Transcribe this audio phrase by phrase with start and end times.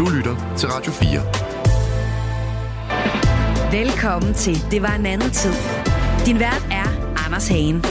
[0.00, 3.80] Du lytter til Radio 4.
[3.80, 5.52] Velkommen til Det var en anden tid.
[6.26, 6.86] Din vært er
[7.26, 7.82] Anders Hagen.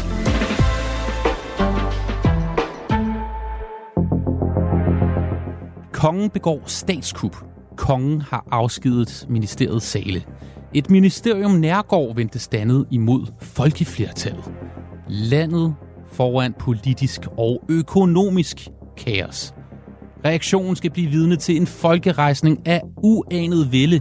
[5.93, 7.35] Kongen begår statskup.
[7.77, 10.23] Kongen har afskedet ministeriets sale.
[10.73, 14.51] Et ministerium nærgår vendte standet imod folkeflertallet.
[15.07, 15.75] Landet
[16.11, 18.67] foran politisk og økonomisk
[18.97, 19.53] kaos.
[20.25, 23.99] Reaktionen skal blive vidne til en folkerejsning af uanet vælde.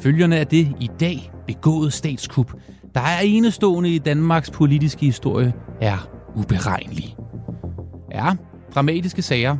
[0.00, 2.52] Følgerne af det i dag begået statskup,
[2.94, 7.16] der er enestående i Danmarks politiske historie, er uberegnelig.
[8.12, 8.30] Ja,
[8.74, 9.56] dramatiske sager,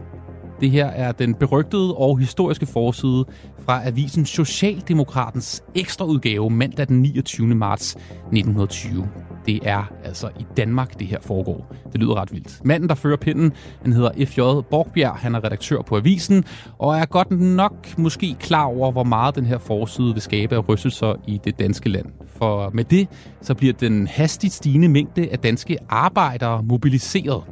[0.61, 3.25] det her er den berygtede og historiske forside
[3.65, 7.47] fra avisen Socialdemokratens ekstraudgave mandag den 29.
[7.47, 9.09] marts 1920.
[9.47, 11.75] Det er altså i Danmark, det her foregår.
[11.93, 12.61] Det lyder ret vildt.
[12.65, 14.41] Manden, der fører pinden, han hedder F.J.
[14.71, 15.17] Borgbjerg.
[15.17, 16.45] Han er redaktør på avisen,
[16.79, 20.69] og er godt nok måske klar over, hvor meget den her forside vil skabe af
[20.69, 22.07] rystelser i det danske land.
[22.27, 23.09] For med det,
[23.43, 27.43] så bliver den hastigt stigende mængde af danske arbejdere mobiliseret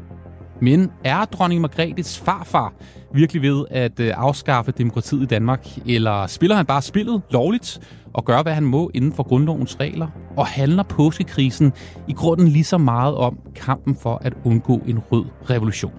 [0.61, 2.73] men er dronning Margrethes farfar
[3.15, 7.81] virkelig ved at øh, afskaffe demokratiet i Danmark, eller spiller han bare spillet lovligt
[8.15, 10.07] og gør, hvad han må inden for grundlovens regler,
[10.37, 11.73] og handler påskekrisen
[12.09, 15.93] i grunden lige så meget om kampen for at undgå en rød revolution?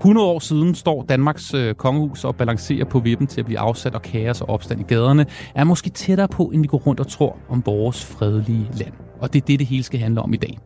[0.00, 3.94] 100 år siden står Danmarks øh, kongehus og balancerer på vippen til at blive afsat,
[3.94, 7.08] og kaos og opstand i gaderne er måske tættere på, end vi går rundt og
[7.08, 8.92] tror om vores fredelige land.
[9.20, 10.58] Og det er det, det hele skal handle om i dag.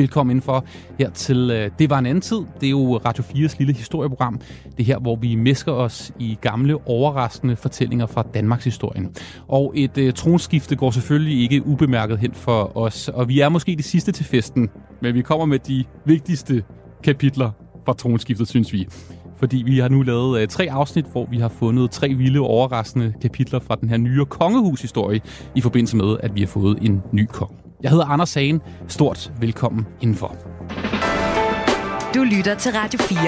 [0.00, 0.64] Velkommen indenfor
[0.98, 2.38] her til øh, Det var en anden tid.
[2.60, 4.40] Det er jo Radio 4's lille historieprogram.
[4.64, 9.14] Det er her, hvor vi mesker os i gamle, overraskende fortællinger fra Danmarks historien.
[9.48, 13.08] Og et øh, tronskifte går selvfølgelig ikke ubemærket hen for os.
[13.08, 14.68] Og vi er måske de sidste til festen,
[15.02, 16.64] men vi kommer med de vigtigste
[17.04, 17.50] kapitler
[17.86, 18.88] fra tronskiftet, synes vi.
[19.36, 23.14] Fordi vi har nu lavet øh, tre afsnit, hvor vi har fundet tre vilde, overraskende
[23.22, 25.20] kapitler fra den her nye kongehushistorie
[25.56, 27.59] i forbindelse med, at vi har fået en ny konge.
[27.82, 28.60] Jeg hedder Anders Sagen.
[28.88, 30.36] Stort velkommen indenfor.
[32.14, 33.18] Du lytter til Radio 4.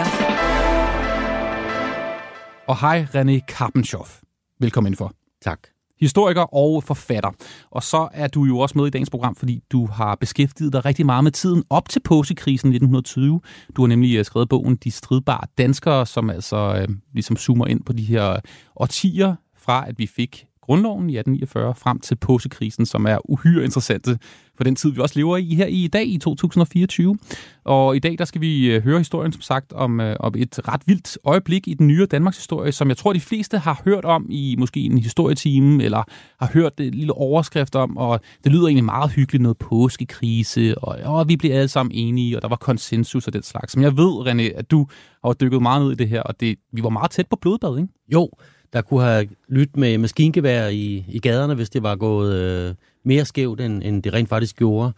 [2.69, 4.21] Og hej, René Karpenshoff.
[4.61, 5.13] Velkommen indenfor.
[5.43, 5.59] Tak.
[6.01, 7.31] Historiker og forfatter.
[7.71, 10.85] Og så er du jo også med i dagens program, fordi du har beskæftiget dig
[10.85, 13.41] rigtig meget med tiden op til påskekrisen 1920.
[13.77, 17.85] Du har nemlig øh, skrevet bogen De stridbare danskere, som altså øh, ligesom zoomer ind
[17.85, 18.41] på de her
[18.77, 24.19] årtier fra, at vi fik grundloven i 1849 frem til påskekrisen, som er uhyre interessante
[24.57, 27.19] for den tid, vi også lever i her i dag i 2024.
[27.65, 30.69] Og i dag der skal vi øh, høre historien, som sagt, om, øh, om et
[30.69, 34.05] ret vildt øjeblik i den nye Danmarks historie, som jeg tror, de fleste har hørt
[34.05, 36.03] om i måske en historietime, eller
[36.41, 40.99] har hørt et lille overskrift om, og det lyder egentlig meget hyggeligt, noget påskekrise, og,
[41.05, 43.73] og vi blev alle sammen enige, og der var konsensus og den slags.
[43.73, 44.87] Som jeg ved, René, at du
[45.25, 47.79] har dykket meget ned i det her, og det, vi var meget tæt på blodbad,
[47.79, 47.89] ikke?
[48.13, 48.31] Jo,
[48.73, 52.75] der kunne have lyttet med maskingevær i, i gaderne, hvis det var gået øh,
[53.05, 54.93] mere skævt, end, end det rent faktisk gjorde.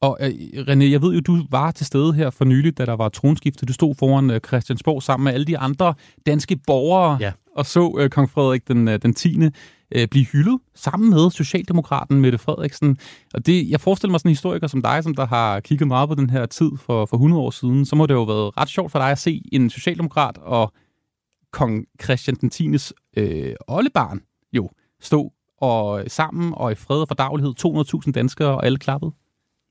[0.00, 2.96] Og øh, René, jeg ved jo, du var til stede her for nylig, da der
[2.96, 3.66] var tronskifte.
[3.66, 5.94] Du stod foran øh, Christiansborg sammen med alle de andre
[6.26, 7.32] danske borgere ja.
[7.56, 9.40] og så øh, kong Frederik den, øh, den 10.
[9.94, 12.98] Øh, blive hyldet sammen med Socialdemokraten Mette Frederiksen.
[13.34, 16.08] Og det, jeg forestiller mig sådan en historiker som dig, som der har kigget meget
[16.08, 18.56] på den her tid for, for 100 år siden, så må det jo have været
[18.56, 20.72] ret sjovt for dig at se en socialdemokrat og
[21.52, 22.68] kong Christian den 10.
[23.16, 24.20] Øh, oldebarn
[24.52, 24.70] jo
[25.00, 27.54] stod og sammen og i fred og fordagelighed
[28.06, 29.12] 200.000 danskere og alle klappede.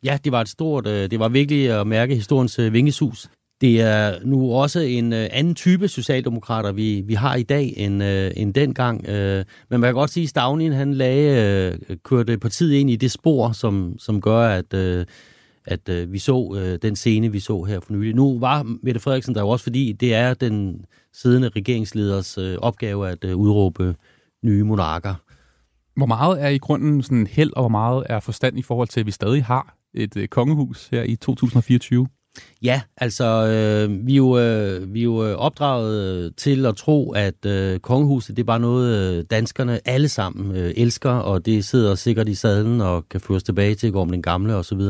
[0.03, 3.29] Ja, det var et stort, øh, det var virkelig at mærke historiens øh, vingesus.
[3.61, 8.03] Det er nu også en øh, anden type socialdemokrater, vi, vi har i dag, end,
[8.03, 9.09] øh, end dengang.
[9.09, 12.95] Øh, men man kan godt sige, at Stavnin han lagde, øh, kørte partiet ind i
[12.95, 14.73] det spor, som, som gør, at,
[15.67, 18.15] at vi så den scene, vi så her for nylig.
[18.15, 23.23] Nu var Mette Frederiksen der jo også, fordi det er den siddende regeringsleders opgave at
[23.23, 23.95] udråbe
[24.43, 25.15] nye monarker.
[25.97, 28.99] Hvor meget er i grunden sådan held, og hvor meget er forstand i forhold til,
[28.99, 32.07] at vi stadig har et øh, kongehus her i 2024?
[32.61, 36.75] Ja, altså øh, vi, er jo, øh, vi er jo øh, opdraget øh, til at
[36.75, 41.45] tro, at øh, kongehuset det er bare noget, øh, danskerne alle sammen øh, elsker, og
[41.45, 44.81] det sidder sikkert i sadlen og kan føres tilbage til Gorm den Gamle osv.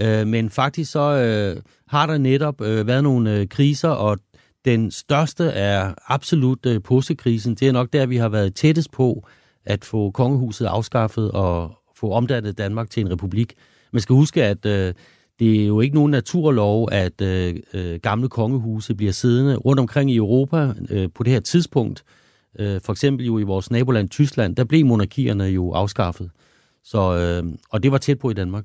[0.00, 4.18] Øh, men faktisk så øh, har der netop øh, været nogle øh, kriser, og
[4.64, 7.54] den største er absolut øh, påskekrisen.
[7.54, 9.26] Det er nok der, vi har været tættest på
[9.64, 13.54] at få kongehuset afskaffet og få omdannet Danmark til en republik.
[13.92, 14.94] Man skal huske, at øh,
[15.38, 20.10] det er jo ikke nogen naturlov, at øh, øh, gamle kongehuse bliver siddende rundt omkring
[20.10, 22.04] i Europa øh, på det her tidspunkt.
[22.58, 26.30] Øh, for eksempel jo i vores naboland Tyskland, der blev monarkierne jo afskaffet.
[26.84, 28.64] Så, øh, og det var tæt på i Danmark.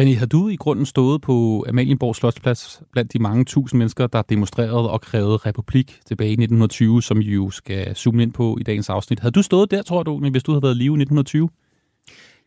[0.00, 4.22] René, har du i grunden stået på Amalienborg Slotsplads blandt de mange tusind mennesker, der
[4.22, 8.62] demonstrerede og krævede republik tilbage i 1920, som I jo skal zoome ind på i
[8.62, 9.20] dagens afsnit?
[9.20, 11.48] Havde du stået der, tror du, hvis du havde været live i 1920?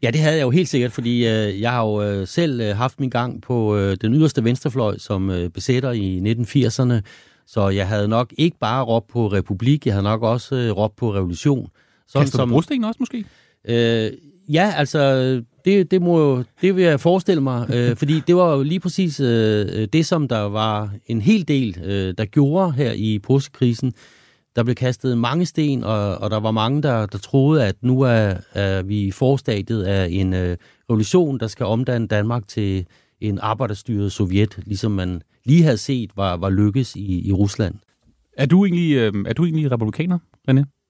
[0.04, 2.76] Ja, det havde jeg jo helt sikkert, fordi øh, jeg har jo øh, selv øh,
[2.78, 7.02] haft min gang på øh, den yderste venstrefløj som øh, besætter i 1980'erne,
[7.48, 10.96] så jeg havde nok ikke bare råbt på republik, jeg havde nok også øh, råbt
[10.96, 11.70] på revolution.
[12.08, 13.26] Sådan Kaster du som, også måske?
[13.68, 14.12] Øh,
[14.50, 18.64] ja, altså, det, det, må, det vil jeg forestille mig, øh, fordi det var jo
[18.64, 22.92] lige præcis øh, øh, det, som der var en hel del, øh, der gjorde her
[22.92, 23.94] i påskekrisen.
[24.56, 28.02] Der blev kastet mange sten, og, og der var mange, der, der troede, at nu
[28.02, 30.58] er, er vi i forstadiet af en øh,
[30.90, 32.86] revolution, der skal omdanne Danmark til
[33.22, 37.76] en arbejderstyret Sovjet, ligesom man lige havde set var, var lykkes i, i Rusland.
[38.38, 40.20] Er du egentlig, øh, er du egentlig republikaner,
[40.50, 40.81] René?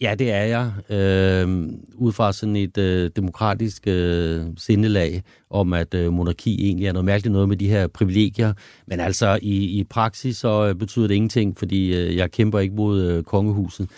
[0.00, 0.72] Ja, det er jeg.
[0.90, 6.92] Øh, ud fra sådan et øh, demokratisk øh, sindelag om, at øh, monarki egentlig er
[6.92, 8.52] noget mærkeligt noget med de her privilegier.
[8.86, 12.74] Men altså i, i praksis så øh, betyder det ingenting, fordi øh, jeg kæmper ikke
[12.74, 13.88] mod øh, kongehuset.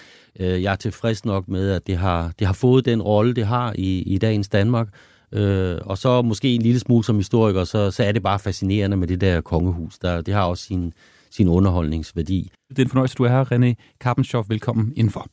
[0.40, 3.46] Øh, jeg er tilfreds nok med, at det har, det har fået den rolle, det
[3.46, 4.88] har i, i dagens Danmark.
[5.32, 8.96] Øh, og så måske en lille smule som historiker, så, så er det bare fascinerende
[8.96, 9.98] med det der kongehus.
[9.98, 10.92] Der, det har også sin,
[11.30, 12.50] sin underholdningsværdi.
[12.68, 14.50] Det er en fornøjelse, du er her, René Karpenschoff.
[14.50, 15.30] Velkommen indenfor.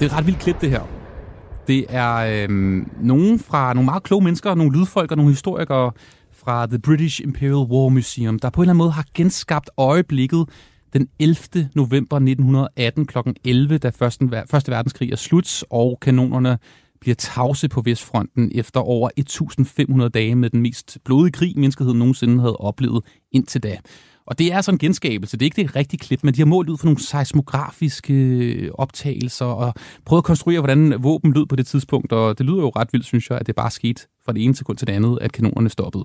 [0.00, 0.82] Det er et ret vildt klip, det her.
[1.66, 5.92] Det er øhm, nogen fra nogle meget kloge mennesker, nogle lydfolk og nogle historikere
[6.32, 10.48] fra The British Imperial War Museum, der på en eller anden måde har genskabt øjeblikket
[10.92, 11.70] den 11.
[11.74, 13.18] november 1918 kl.
[13.44, 16.58] 11, da første, første verdenskrig er slut, og kanonerne
[17.00, 22.40] bliver tavse på Vestfronten efter over 1500 dage med den mest blodige krig, menneskeheden nogensinde
[22.40, 23.76] havde oplevet indtil da.
[24.28, 25.36] Og det er sådan en genskabelse.
[25.36, 28.70] Det er ikke det rigtige klip, men de har målt ud for nogle seismografiske øh,
[28.74, 32.12] optagelser og prøvet at konstruere, hvordan våben lød på det tidspunkt.
[32.12, 34.54] Og det lyder jo ret vildt, synes jeg, at det bare skete fra det ene
[34.54, 36.04] sekund til det andet, at kanonerne stoppede.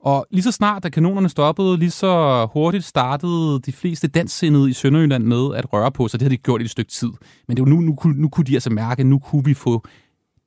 [0.00, 4.72] Og lige så snart, da kanonerne stoppede, lige så hurtigt startede de fleste danssindede i
[4.72, 6.20] Sønderjylland med at røre på sig.
[6.20, 7.10] Det havde de gjort i et stykke tid.
[7.48, 9.54] Men det var nu, nu, nu, nu kunne de altså mærke, at nu kunne vi
[9.54, 9.84] få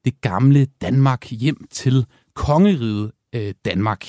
[0.06, 4.06] det gamle Danmark hjem til kongeriget øh, Danmark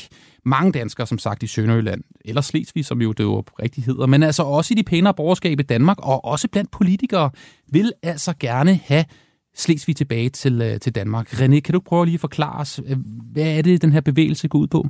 [0.49, 4.23] mange danskere, som sagt, i Sønderjylland, eller Slesvig, som jo det jo rigtig hedder, men
[4.23, 7.31] altså også i de pænere borgerskab i Danmark, og også blandt politikere,
[7.73, 9.05] vil altså gerne have
[9.57, 11.33] Slesvig tilbage til, øh, til Danmark.
[11.33, 12.97] René, kan du prøve lige at forklare os, øh,
[13.33, 14.87] hvad er det, den her bevægelse går ud på?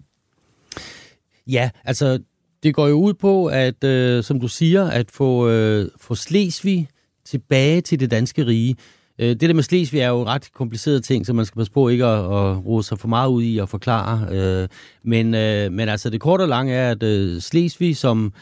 [1.47, 2.19] Ja, altså
[2.63, 6.89] det går jo ud på, at øh, som du siger, at få, øh, få Slesvig
[7.25, 8.77] tilbage til det danske rige.
[9.19, 11.89] Øh, det der med Slesvig er jo ret kompliceret ting, så man skal passe på
[11.89, 14.29] ikke at, at rode sig for meget ud i at forklare.
[14.31, 14.69] Øh,
[15.03, 18.33] men, øh, men altså det korte og lange er, at øh, Slesvig, som,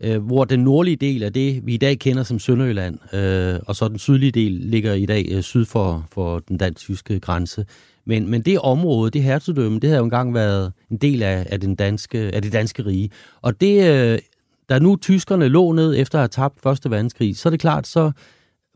[0.00, 3.76] øh, hvor den nordlige del af det, vi i dag kender som Sønderjylland, øh, og
[3.76, 7.66] så den sydlige del ligger i dag syd for, for den dansk-tyske grænse.
[8.04, 11.60] Men, men det område, det hertugdømme, det har jo engang været en del af, af,
[11.60, 13.10] den danske, af det danske rige.
[13.42, 14.20] Og det,
[14.68, 17.86] da nu tyskerne lå ned efter at have tabt Første Verdenskrig, så er det klart,
[17.86, 18.12] så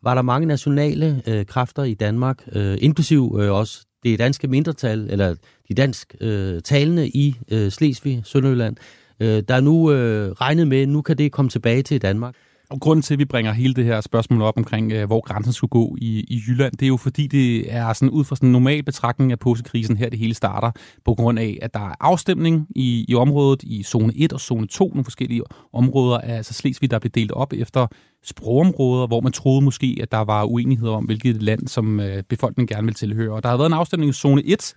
[0.06, 5.06] var der mange nationale øh, kræfter i Danmark, øh, inklusiv øh, også det danske mindretal,
[5.10, 5.34] eller
[5.68, 8.76] de dansk øh, talende i øh, Slesvig, Sønderjylland,
[9.20, 12.34] øh, der nu øh, regnet med, at nu kan det komme tilbage til Danmark.
[12.70, 15.52] Og grunden til, at vi bringer hele det her spørgsmål op omkring, øh, hvor grænsen
[15.52, 18.48] skulle gå i, i Jylland, det er jo fordi, det er sådan ud fra sådan
[18.48, 20.70] en normal betragtning af påskekrisen her, det hele starter,
[21.04, 24.66] på grund af, at der er afstemning i, i området i zone 1 og zone
[24.66, 25.42] 2, nogle forskellige
[25.72, 27.86] områder af altså Slesvig, der blev delt op efter
[28.24, 32.76] sprogområder, hvor man troede måske, at der var uenighed om, hvilket land, som øh, befolkningen
[32.76, 33.32] gerne vil tilhøre.
[33.32, 34.74] Og der har været en afstemning i zone 1,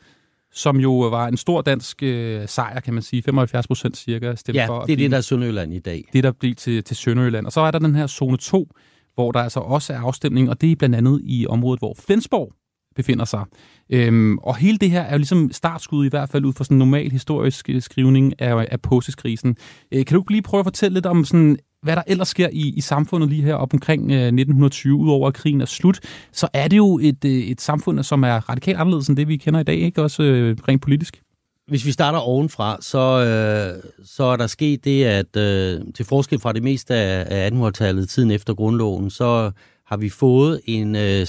[0.52, 3.22] som jo var en stor dansk øh, sejr, kan man sige.
[3.22, 4.80] 75 procent cirka stemte ja, for.
[4.80, 6.10] Ja, det er det, der er Sønderjylland i dag.
[6.14, 7.46] Det, der bliver til, til Sønderjylland.
[7.46, 8.68] Og så er der den her zone 2,
[9.14, 12.54] hvor der altså også er afstemning, og det er blandt andet i området, hvor Flensborg
[12.96, 13.46] befinder sig.
[13.90, 16.76] Øhm, og hele det her er jo ligesom startskud i hvert fald ud fra sådan
[16.76, 19.58] en normal historisk øh, skrivning af, af påskekrisen.
[19.92, 22.74] Øh, kan du lige prøve at fortælle lidt om sådan hvad der ellers sker i,
[22.76, 26.00] i samfundet lige her op omkring øh, 1920, udover at krigen er slut,
[26.32, 29.38] så er det jo et, øh, et samfund, som er radikalt anderledes end det, vi
[29.38, 31.22] kender i dag, ikke også øh, rent politisk?
[31.68, 36.40] Hvis vi starter ovenfra, så, øh, så er der sket det, at øh, til forskel
[36.40, 39.52] fra det meste af, af 1800-tallet, tiden efter grundloven, så
[39.86, 41.28] har vi fået en, øh,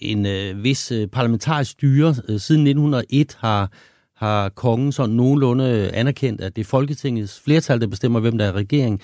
[0.00, 2.08] en øh, vis øh, parlamentarisk styre.
[2.08, 3.72] Øh, siden 1901 har,
[4.16, 8.44] har kongen sådan nogenlunde øh, anerkendt, at det er Folketingets flertal, der bestemmer, hvem der
[8.44, 9.00] er regering.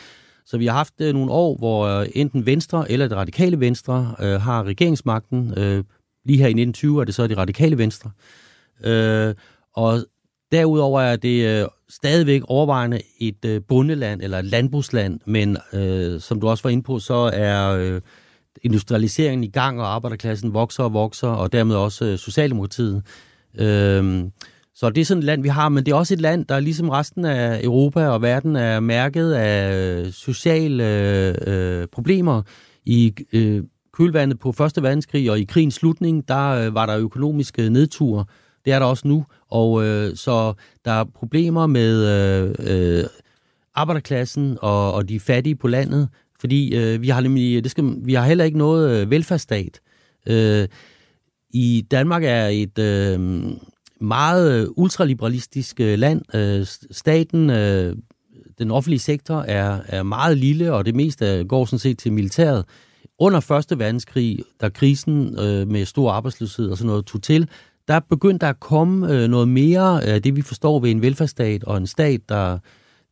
[0.47, 4.15] Så vi har haft øh, nogle år, hvor øh, enten Venstre eller det radikale Venstre
[4.21, 5.55] øh, har regeringsmagten.
[5.57, 5.85] Øh,
[6.25, 8.11] lige her i 1920 er det så det radikale Venstre.
[8.85, 9.35] Øh,
[9.75, 10.05] og
[10.53, 16.41] derudover er det øh, stadigvæk overvejende et øh, bundeland eller et landbrugsland, men øh, som
[16.41, 18.01] du også var inde på, så er øh,
[18.63, 23.03] industrialiseringen i gang, og arbejderklassen vokser og vokser, og dermed også øh, Socialdemokratiet.
[23.59, 24.25] Øh,
[24.79, 26.61] så det er sådan et land, vi har, men det er også et land, der
[26.61, 30.85] ligesom resten af Europa og verden er mærket af øh, sociale
[31.49, 32.43] øh, problemer.
[32.85, 37.71] I øh, kølvandet på Første Verdenskrig og i krigens slutning, der øh, var der økonomiske
[37.71, 38.25] nedture.
[38.65, 40.55] Det er der også nu, og øh, så
[40.85, 43.05] der er problemer med øh, øh,
[43.75, 46.09] arbejderklassen og, og de fattige på landet,
[46.41, 49.81] fordi øh, vi har nemlig, det skal, vi har heller ikke noget øh, velfærdsstat.
[50.27, 50.69] Øh,
[51.51, 53.43] I Danmark er et øh,
[54.01, 56.37] meget øh, ultraliberalistisk land.
[56.37, 57.97] Øh, staten, øh,
[58.59, 62.65] den offentlige sektor er, er meget lille, og det meste går sådan set til militæret.
[63.19, 67.49] Under Første Verdenskrig, da krisen øh, med stor arbejdsløshed og sådan noget tog til,
[67.89, 71.65] der begyndte der at komme øh, noget mere af det, vi forstår ved en velfærdsstat
[71.65, 72.59] og en stat, der,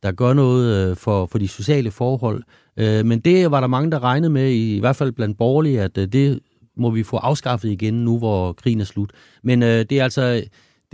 [0.03, 2.43] der gør noget øh, for, for de sociale forhold.
[2.77, 5.81] Øh, men det var der mange, der regnede med, i, i hvert fald blandt borgerlige,
[5.81, 6.39] at øh, det
[6.77, 9.11] må vi få afskaffet igen nu, hvor krigen er slut.
[9.43, 10.43] Men øh, det er altså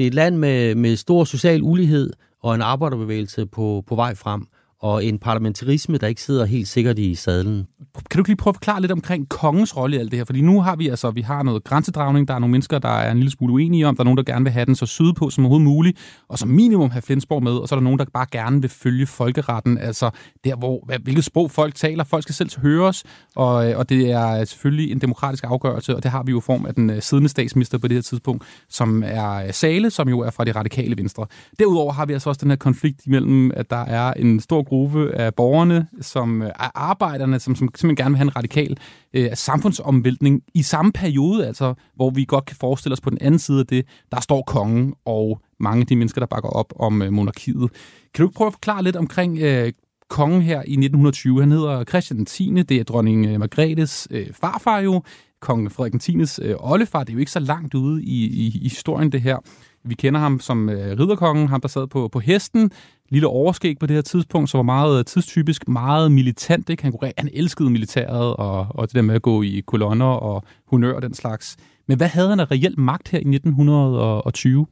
[0.01, 4.15] det er et land med, med stor social ulighed og en arbejderbevægelse på, på vej
[4.15, 4.47] frem
[4.81, 7.67] og en parlamentarisme, der ikke sidder helt sikkert i sadlen.
[8.11, 10.25] Kan du lige prøve at forklare lidt omkring kongens rolle i alt det her?
[10.25, 13.11] Fordi nu har vi altså vi har noget grænsedragning, der er nogle mennesker, der er
[13.11, 15.29] en lille smule uenige om, der er nogen, der gerne vil have den så sydpå
[15.29, 15.97] som overhovedet muligt,
[16.29, 18.69] og som minimum have Flensborg med, og så er der nogen, der bare gerne vil
[18.69, 20.09] følge folkeretten, altså
[20.43, 22.03] der, hvor, hvilket sprog folk taler.
[22.03, 23.03] Folk skal selv høres,
[23.35, 26.41] og, øh, og det er selvfølgelig en demokratisk afgørelse, og det har vi jo i
[26.41, 30.09] form af den øh, siddende statsminister på det her tidspunkt, som er øh, Sale, som
[30.09, 31.25] jo er fra det radikale venstre.
[31.59, 35.15] Derudover har vi altså også den her konflikt imellem, at der er en stor gruppe
[35.15, 38.77] af borgerne, som øh, er arbejderne, som, som simpelthen gerne vil have en radikal
[39.13, 43.39] øh, samfundsomvæltning i samme periode, altså hvor vi godt kan forestille os på den anden
[43.39, 47.01] side af det, der står kongen og mange af de mennesker, der bakker op om
[47.01, 47.69] øh, monarkiet.
[48.13, 49.73] Kan du ikke prøve at forklare lidt omkring øh,
[50.09, 51.39] kongen her i 1920?
[51.39, 52.63] Han hedder Christian 10.
[52.69, 55.01] Det er dronning øh, Margrethes øh, farfar jo,
[55.41, 56.17] kong Frederik 10.
[56.41, 57.03] Øh, oldefar.
[57.03, 59.37] Det er jo ikke så langt ude i, i, i historien, det her.
[59.83, 62.71] Vi kender ham som øh, ridderkongen, ham der sad på, på hesten,
[63.09, 66.69] lille overskæg på det her tidspunkt, så var meget øh, tidstypisk, meget militant.
[66.69, 66.83] Ikke?
[66.83, 70.43] Han, kunne, han elskede militæret og, og det der med at gå i kolonner og
[70.67, 71.57] honør og den slags.
[71.87, 74.65] Men hvad havde han af reelt magt her i 1920?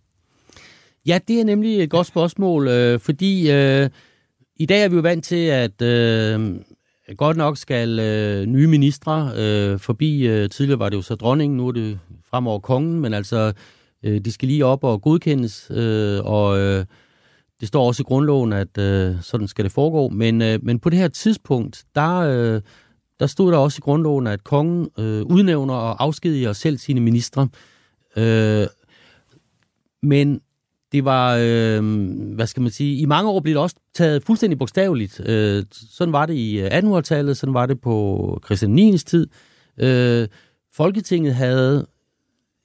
[1.05, 3.89] Ja, det er nemlig et godt spørgsmål, øh, fordi øh,
[4.55, 6.55] i dag er vi jo vant til, at øh,
[7.17, 11.57] godt nok skal øh, nye ministre øh, forbi, øh, tidligere var det jo så dronningen,
[11.57, 11.99] nu er det
[12.29, 13.53] fremover kongen, men altså,
[14.03, 16.85] øh, de skal lige op og godkendes, øh, og øh,
[17.59, 20.09] det står også i grundloven, at øh, sådan skal det foregå.
[20.09, 22.61] Men, øh, men på det her tidspunkt, der, øh,
[23.19, 27.47] der stod der også i grundloven, at kongen øh, udnævner og afskediger selv sine ministre.
[28.17, 28.67] Øh,
[30.03, 30.41] men
[30.91, 31.83] det var, øh,
[32.35, 35.21] hvad skal man sige, i mange år blev det også taget fuldstændig bogstaveligt.
[35.25, 39.27] Øh, sådan var det i øh, 1800-tallet, sådan var det på Christian 9's tid.
[39.77, 40.27] Øh,
[40.73, 41.87] Folketinget havde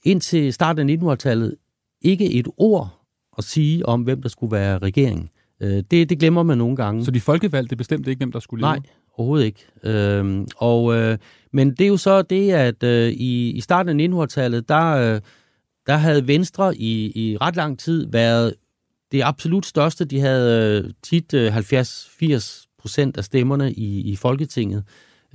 [0.05, 1.55] indtil starten af 1900-tallet
[2.03, 3.01] ikke et ord
[3.39, 5.31] at sige om, hvem der skulle være regering.
[5.61, 7.05] Øh, det, det glemmer man nogle gange.
[7.05, 8.73] Så de folkevalgte bestemte ikke, hvem der skulle lede?
[8.73, 8.81] Nej,
[9.17, 9.67] overhovedet ikke.
[9.85, 11.19] Øh, og, øh,
[11.53, 15.21] men det er jo så det, at øh, i, i starten af 1900-tallet, der, øh,
[15.87, 18.55] der havde Venstre i, i ret lang tid været
[19.13, 20.05] det absolut største.
[20.05, 24.85] De havde øh, tit øh, 70-80 procent af stemmerne i, i Folketinget.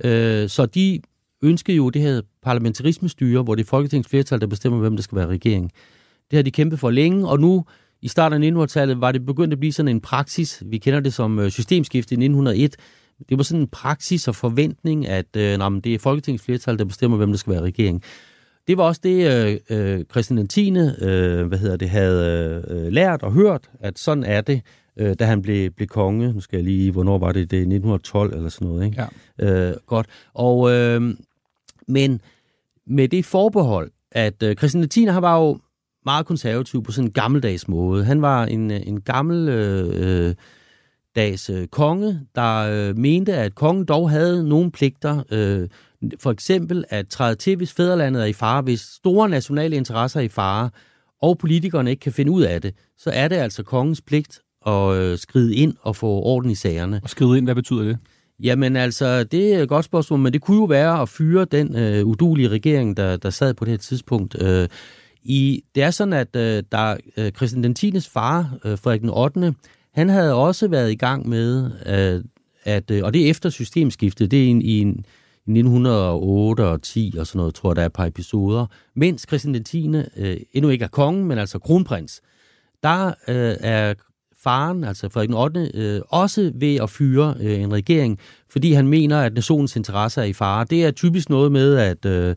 [0.04, 1.00] Øh, så de
[1.42, 5.26] ønskede jo det her parlamentarismestyre, hvor det er Folketingsflertal, der bestemmer, hvem der skal være
[5.26, 5.72] regering.
[6.30, 7.64] Det har de kæmpet for længe, og nu
[8.02, 10.62] i starten af 1900-tallet var det begyndt at blive sådan en praksis.
[10.66, 12.76] Vi kender det som øh, systemskift i 1901.
[13.28, 17.16] Det var sådan en praksis og forventning, at øh, nej, det er Folketingsflertal, der bestemmer,
[17.16, 18.02] hvem der skal være regering.
[18.68, 20.70] Det var også det, øh, øh Christian 10.
[20.70, 24.62] Øh, hvad hedder det, havde øh, lært og hørt, at sådan er det,
[24.96, 26.32] øh, da han blev, blev konge.
[26.32, 27.50] Nu skal jeg lige, hvornår var det?
[27.50, 29.06] Det er 1912 eller sådan noget, ikke?
[29.38, 29.68] Ja.
[29.68, 30.06] Øh, godt.
[30.34, 31.14] Og, øh,
[31.90, 32.20] men
[32.86, 35.04] med det forbehold, at øh, Christian 10.
[35.04, 35.58] han var jo
[36.04, 38.04] meget konservativ på sådan en gammeldags måde.
[38.04, 40.34] Han var en, øh, en gammel øh, øh,
[41.16, 45.22] dags øh, konge, der øh, mente, at kongen dog havde nogle pligter.
[45.30, 45.68] Øh,
[46.20, 50.24] for eksempel at træde til, hvis fædrelandet er i fare, hvis store nationale interesser er
[50.24, 50.70] i fare,
[51.22, 54.94] og politikerne ikke kan finde ud af det, så er det altså kongens pligt at
[54.94, 57.00] øh, skride ind og få orden i sagerne.
[57.02, 57.98] Og skride ind, hvad betyder det?
[58.42, 61.76] Jamen altså, det er et godt spørgsmål, men det kunne jo være at fyre den
[61.76, 64.42] øh, udulige regering, der, der sad på det her tidspunkt.
[64.42, 64.68] Øh,
[65.22, 68.00] i, det er sådan, at øh, der øh, Christian den 10.
[68.00, 69.54] far, øh, Frederik den 8.,
[69.94, 72.24] han havde også været i gang med, øh,
[72.64, 77.14] at, øh, og det er efter systemskiftet, det er i, i, i 1908 og 10
[77.18, 79.88] og sådan noget, tror jeg, der er et par episoder, mens Christian den 10.
[80.16, 82.20] Øh, endnu ikke er kongen, men altså kronprins,
[82.82, 83.94] der øh, er
[84.42, 88.18] faren, altså Frederik 8., øh, også ved at fyre øh, en regering,
[88.48, 90.66] fordi han mener, at nationens interesser er i fare.
[90.70, 92.36] Det er typisk noget med, at øh,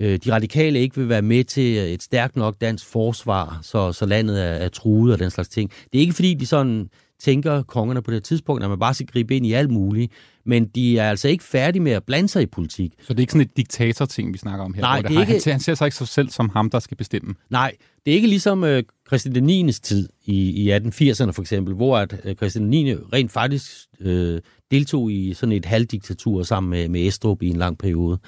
[0.00, 4.06] øh, de radikale ikke vil være med til et stærkt nok dansk forsvar, så, så
[4.06, 5.70] landet er, er truet og den slags ting.
[5.92, 6.88] Det er ikke fordi, de sådan
[7.24, 10.12] tænker kongerne på det tidspunkt, at man bare skal gribe ind i alt muligt.
[10.46, 12.92] Men de er altså ikke færdige med at blande sig i politik.
[13.02, 14.82] Så det er ikke sådan et diktatorting, vi snakker om her?
[14.82, 15.32] Nej, det, det er ikke...
[15.32, 17.34] Han, han ser sig ikke sig selv som ham, der skal bestemme?
[17.50, 17.72] Nej,
[18.04, 19.72] det er ikke ligesom øh, Christian den 9.
[19.72, 22.94] tid i, i 1880'erne for eksempel, hvor at øh, Christian den 9.
[22.94, 24.40] rent faktisk øh,
[24.70, 28.18] deltog i sådan et halvdiktatur sammen med, med Estrup i en lang periode.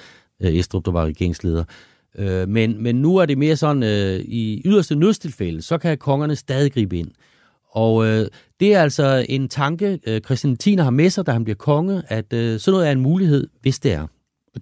[0.43, 1.65] Øh, Estrup, der var regeringsleder.
[2.19, 6.37] Øh, men, men nu er det mere sådan, øh, i yderste nødstilfælde, så kan kongerne
[6.37, 7.11] stadig gribe ind.
[7.77, 8.27] Og øh,
[8.61, 10.75] det er altså en tanke, øh, Christian 10.
[10.75, 13.79] har med sig, da han bliver konge, at øh, sådan noget er en mulighed, hvis
[13.79, 14.07] det er.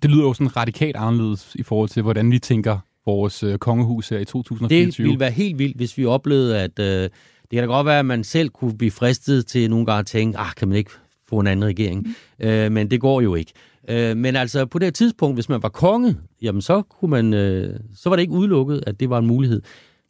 [0.03, 4.09] Det lyder jo sådan radikalt anderledes i forhold til, hvordan vi tænker vores øh, kongehus
[4.09, 5.05] her i 2024.
[5.05, 7.03] Det ville være helt vildt, hvis vi oplevede, at øh,
[7.51, 10.07] det kan da godt være, at man selv kunne blive fristet til nogle gange at
[10.07, 10.91] tænke, ah, kan man ikke
[11.29, 12.15] få en anden regering?
[12.39, 12.47] Mm.
[12.47, 13.53] Øh, men det går jo ikke.
[13.89, 17.81] Øh, men altså på det tidspunkt, hvis man var konge, jamen så kunne man, øh,
[17.97, 19.63] så var det ikke udelukket, at det var en mulighed.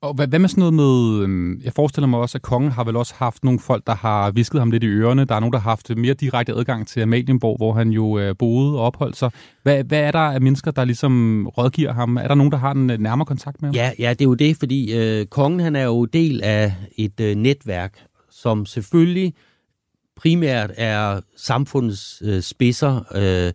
[0.04, 2.84] Og hvad, hvad med sådan noget med, øhm, jeg forestiller mig også, at kongen har
[2.84, 5.24] vel også haft nogle folk, der har visket ham lidt i ørerne.
[5.24, 8.36] Der er nogen, der har haft mere direkte adgang til Amalienborg, hvor han jo øh,
[8.38, 9.30] boede og opholdt sig.
[9.62, 12.16] Hvad, hvad er der af mennesker, der ligesom rådgiver ham?
[12.16, 13.74] Er der nogen, der har en øh, nærmere kontakt med ham?
[13.74, 17.20] Ja, ja det er jo det, fordi øh, kongen han er jo del af et
[17.20, 19.34] øh, netværk, som selvfølgelig
[20.16, 23.52] primært er samfundets øh, spidser, øh,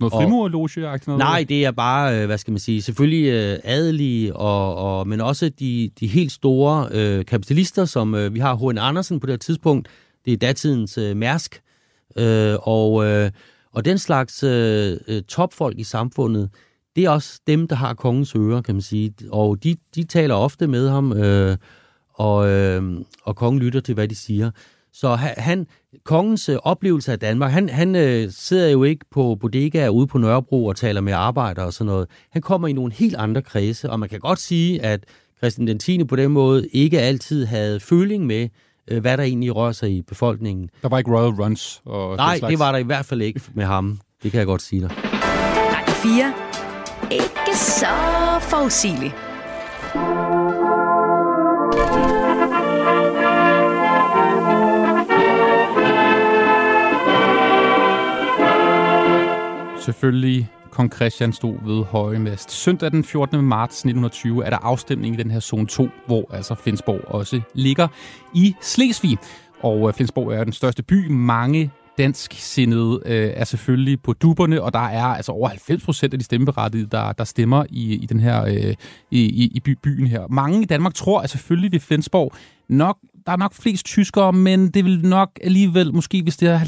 [0.00, 0.68] noget frimurloge
[1.06, 1.18] noget?
[1.18, 5.20] Nej, det er bare, øh, hvad skal man sige, selvfølgelig øh, adelige, og, og, men
[5.20, 8.78] også de, de helt store øh, kapitalister, som øh, vi har H.N.
[8.78, 9.88] Andersen på det her tidspunkt.
[10.24, 11.62] Det er datidens øh, Mærsk.
[12.18, 13.30] Øh, og, øh,
[13.72, 16.50] og den slags øh, øh, topfolk i samfundet,
[16.96, 19.14] det er også dem, der har kongens ører, kan man sige.
[19.30, 21.56] Og de, de taler ofte med ham, øh,
[22.14, 22.82] og, øh,
[23.22, 24.50] og kongen lytter til, hvad de siger.
[25.00, 25.66] Så han,
[26.04, 30.18] kongens øh, oplevelse af Danmark, han, han øh, sidder jo ikke på bodegaer ude på
[30.18, 32.08] Nørrebro og taler med arbejdere og sådan noget.
[32.30, 35.04] Han kommer i nogle helt andre kredse, og man kan godt sige, at
[35.38, 36.04] Christian den 10.
[36.04, 38.48] på den måde ikke altid havde føling med,
[38.88, 40.70] øh, hvad der egentlig rører sig i befolkningen.
[40.82, 41.82] Der var ikke royal runs?
[41.84, 44.00] Og Nej, det var der i hvert fald ikke med ham.
[44.22, 44.90] Det kan jeg godt sige dig.
[44.94, 46.32] Radio 4.
[47.10, 47.86] Ikke så
[48.40, 49.14] forudsigeligt.
[59.86, 62.50] Selvfølgelig Kong Christian stod ved Høje Mast.
[62.50, 63.44] Søndag den 14.
[63.44, 67.88] marts 1920 er der afstemning i den her zone 2, hvor altså Flensborg også ligger
[68.34, 69.18] i Slesvig.
[69.60, 71.08] Og øh, Flensborg er den største by.
[71.08, 76.18] Mange dansksindede øh, er selvfølgelig på duberne, og der er altså over 90 procent af
[76.18, 78.74] de stemmeberettigede, der, der stemmer i, i den her øh,
[79.10, 80.26] i, i, by, byen her.
[80.30, 82.32] Mange i Danmark tror at selvfølgelig ved Flensborg
[82.68, 86.58] nok der er nok flest tyskere, men det vil nok alligevel, måske hvis det er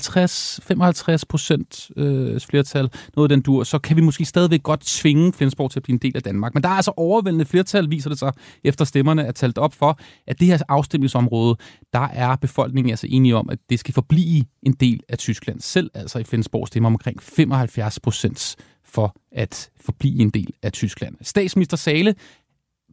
[1.20, 5.32] 50-55 procent øh, flertal, noget af den dur, så kan vi måske stadigvæk godt tvinge
[5.32, 6.54] Flensborg til at blive en del af Danmark.
[6.54, 8.32] Men der er altså overvældende flertal, viser det sig,
[8.64, 11.56] efter stemmerne er talt op for, at det her afstemningsområde,
[11.92, 15.60] der er befolkningen altså enige om, at det skal forblive en del af Tyskland.
[15.60, 21.14] Selv altså i Flensborg stemmer omkring 75 procent for at forblive en del af Tyskland.
[21.22, 22.14] Statsminister Sale,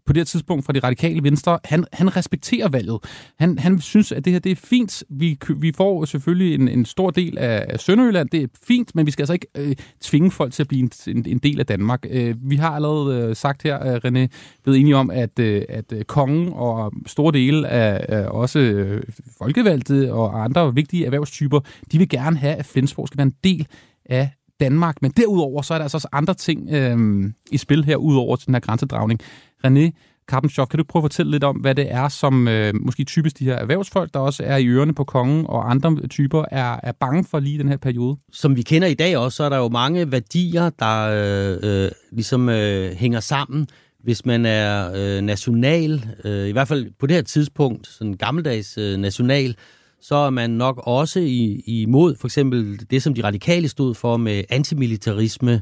[0.06, 2.98] på det her tidspunkt fra de radikale venstre, han, han respekterer valget.
[3.39, 5.04] Han, han synes, at det her det er fint.
[5.10, 8.30] Vi, vi får selvfølgelig en, en stor del af, af Sønderjylland.
[8.30, 10.91] Det er fint, men vi skal altså ikke øh, tvinge folk til at blive en,
[11.08, 12.06] en, en del af Danmark.
[12.10, 14.28] Øh, vi har allerede øh, sagt her, øh, René,
[14.63, 19.04] blevet enige om, at, øh, at øh, kongen og store dele af øh, også øh,
[19.38, 21.60] folkevalgte og andre vigtige erhvervstyper,
[21.91, 23.68] de vil gerne have, at Flensborg skal være en del
[24.06, 25.02] af Danmark.
[25.02, 28.54] Men derudover, så er der altså også andre ting øh, i spil her, udover den
[28.54, 29.20] her grænsedragning.
[29.65, 29.91] René
[30.28, 33.39] Karpenschoff, kan du prøve at fortælle lidt om, hvad det er, som øh, måske typisk
[33.39, 36.91] de her erhvervsfolk, der også er i ørerne på kongen, og andre typer er, er
[36.91, 38.17] bange for lige den her periode?
[38.34, 41.91] Som vi kender i dag også, så er der jo mange værdier, der øh, øh,
[42.12, 43.67] ligesom øh, hænger sammen.
[44.04, 48.78] Hvis man er øh, national, øh, i hvert fald på det her tidspunkt, sådan gammeldags
[48.78, 49.56] øh, national,
[50.01, 54.17] så er man nok også i, imod for eksempel det, som de radikale stod for
[54.17, 55.62] med antimilitarisme,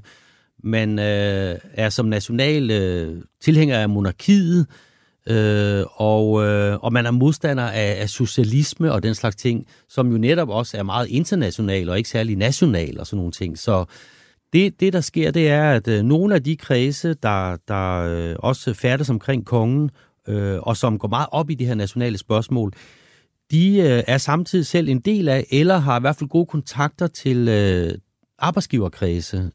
[0.63, 4.67] man øh, er som national øh, tilhænger af monarkiet,
[5.27, 10.11] øh, og, øh, og man er modstander af, af socialisme og den slags ting, som
[10.11, 13.57] jo netop også er meget international og ikke særlig national og sådan nogle ting.
[13.57, 13.85] Så
[14.53, 18.35] det, det der sker, det er, at øh, nogle af de kredse, der, der øh,
[18.39, 19.89] også færdes omkring kongen,
[20.27, 22.73] øh, og som går meget op i de her nationale spørgsmål,
[23.51, 27.07] de øh, er samtidig selv en del af, eller har i hvert fald gode kontakter
[27.07, 27.91] til øh,
[28.39, 29.51] arbejdsgiverkredse,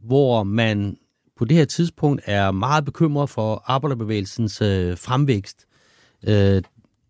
[0.00, 0.96] hvor man
[1.38, 5.66] på det her tidspunkt er meget bekymret for arbejderbevægelsens øh, fremvækst.
[6.28, 6.62] Øh,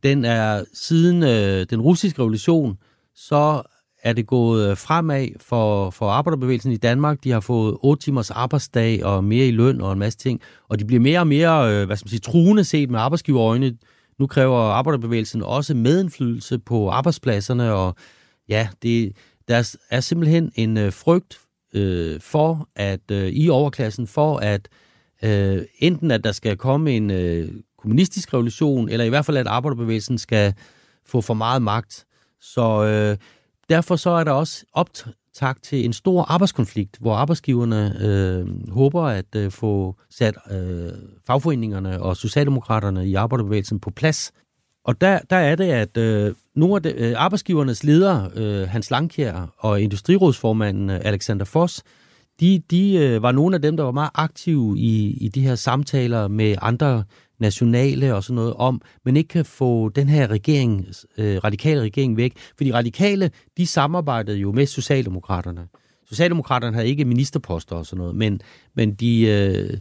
[0.02, 2.78] den er siden øh, den russiske revolution,
[3.14, 3.62] så
[4.02, 7.24] er det gået øh, fremad for, for arbejderbevægelsen i Danmark.
[7.24, 10.40] De har fået 8 timers arbejdsdag og mere i løn og en masse ting.
[10.68, 13.76] Og de bliver mere og mere, øh, hvad skal man sige, truende set med arbejdsgiverøjne.
[14.18, 17.94] Nu kræver arbejderbevægelsen også medindflydelse på arbejdspladserne, og
[18.48, 19.12] ja, det,
[19.48, 21.38] der er simpelthen en øh, frygt
[21.74, 24.68] øh, for, at øh, i overklassen, for at
[25.22, 29.46] øh, enten at der skal komme en øh, kommunistisk revolution, eller i hvert fald at
[29.46, 30.54] arbejderbevægelsen skal
[31.06, 32.04] få for meget magt.
[32.40, 33.16] Så øh,
[33.68, 39.36] derfor så er der også optakt til en stor arbejdskonflikt, hvor arbejdsgiverne øh, håber at
[39.36, 40.92] øh, få sat øh,
[41.26, 44.32] fagforeningerne og socialdemokraterne i arbejderbevægelsen på plads.
[44.84, 48.90] Og der, der er det, at øh, nogle af de, øh, arbejdsgivernes ledere, øh, Hans
[48.90, 51.82] Langkjær og industrirådsformanden øh, Alexander Foss,
[52.40, 55.54] de, de øh, var nogle af dem, der var meget aktive i, i de her
[55.54, 57.04] samtaler med andre
[57.40, 60.86] nationale og sådan noget om, men ikke kan få den her regering,
[61.18, 62.32] øh, radikale regering væk.
[62.56, 65.68] Fordi radikale, de samarbejdede jo med Socialdemokraterne.
[66.08, 68.40] Socialdemokraterne havde ikke ministerposter og sådan noget, men,
[68.74, 69.78] men de, øh,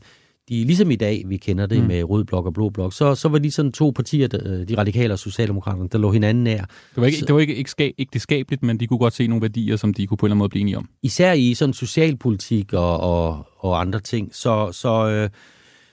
[0.49, 1.87] de, ligesom i dag, vi kender det mm.
[1.87, 5.13] med rød blok og blå blok, så, så var de sådan to partier, de radikale
[5.13, 6.57] og socialdemokraterne, der lå hinanden nær.
[6.57, 7.65] Det var ikke, så, det var ikke
[7.97, 10.39] ægteskabeligt, men de kunne godt se nogle værdier, som de kunne på en eller anden
[10.39, 10.89] måde blive enige om.
[11.03, 14.35] Især i sådan socialpolitik og, og, og andre ting.
[14.35, 15.29] Så, så, øh,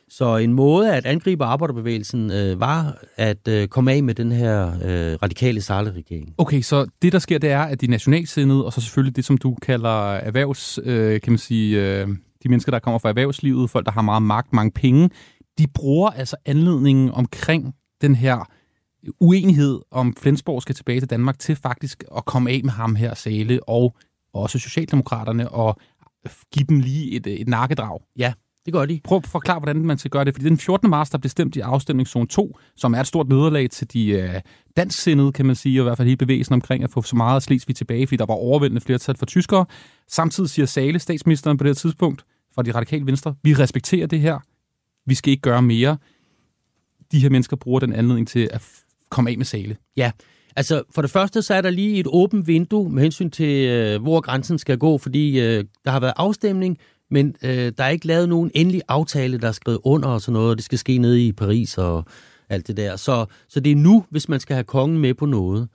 [0.08, 4.66] så en måde at angribe arbejderbevægelsen øh, var at øh, komme af med den her
[4.68, 6.34] øh, radikale Sarle-regering.
[6.38, 9.38] Okay, så det der sker, det er, at de nationalsindede, og så selvfølgelig det, som
[9.38, 12.08] du kalder erhvervs, øh, kan man sige, øh,
[12.44, 15.10] de mennesker, der kommer fra erhvervslivet, folk, der har meget magt, mange penge,
[15.58, 18.50] de bruger altså anledningen omkring den her
[19.20, 23.14] uenighed om Flensborg skal tilbage til Danmark til faktisk at komme af med ham her,
[23.14, 23.96] Sale, og
[24.34, 25.76] også Socialdemokraterne, og
[26.52, 28.00] give dem lige et, et nakkedrag.
[28.18, 28.32] Ja,
[28.64, 29.00] det gør de.
[29.04, 30.34] Prøv at forklare, hvordan man skal gøre det.
[30.34, 30.90] Fordi den 14.
[30.90, 34.40] marts, der blev stemt i afstemningszone 2, som er et stort nederlag til de øh,
[34.76, 37.36] dansksindede, kan man sige, og i hvert fald hele bevægelsen omkring at få så meget
[37.36, 39.66] af Slesvig tilbage, fordi der var overvældende flertal for tyskere.
[40.08, 42.24] Samtidig siger Sale, statsministeren på det her tidspunkt,
[42.54, 44.38] fra de radikale venstre, vi respekterer det her,
[45.06, 45.96] vi skal ikke gøre mere.
[47.12, 48.62] De her mennesker bruger den anledning til at
[49.10, 49.76] komme af med Sale.
[49.96, 50.10] Ja,
[50.56, 54.02] altså for det første, så er der lige et åbent vindue med hensyn til, øh,
[54.02, 56.78] hvor grænsen skal gå, fordi øh, der har været afstemning,
[57.10, 60.32] men øh, der er ikke lavet nogen endelig aftale, der er skrevet under og sådan
[60.32, 62.04] noget, og det skal ske nede i Paris og
[62.48, 62.96] alt det der.
[62.96, 65.68] Så, så det er nu, hvis man skal have kongen med på noget.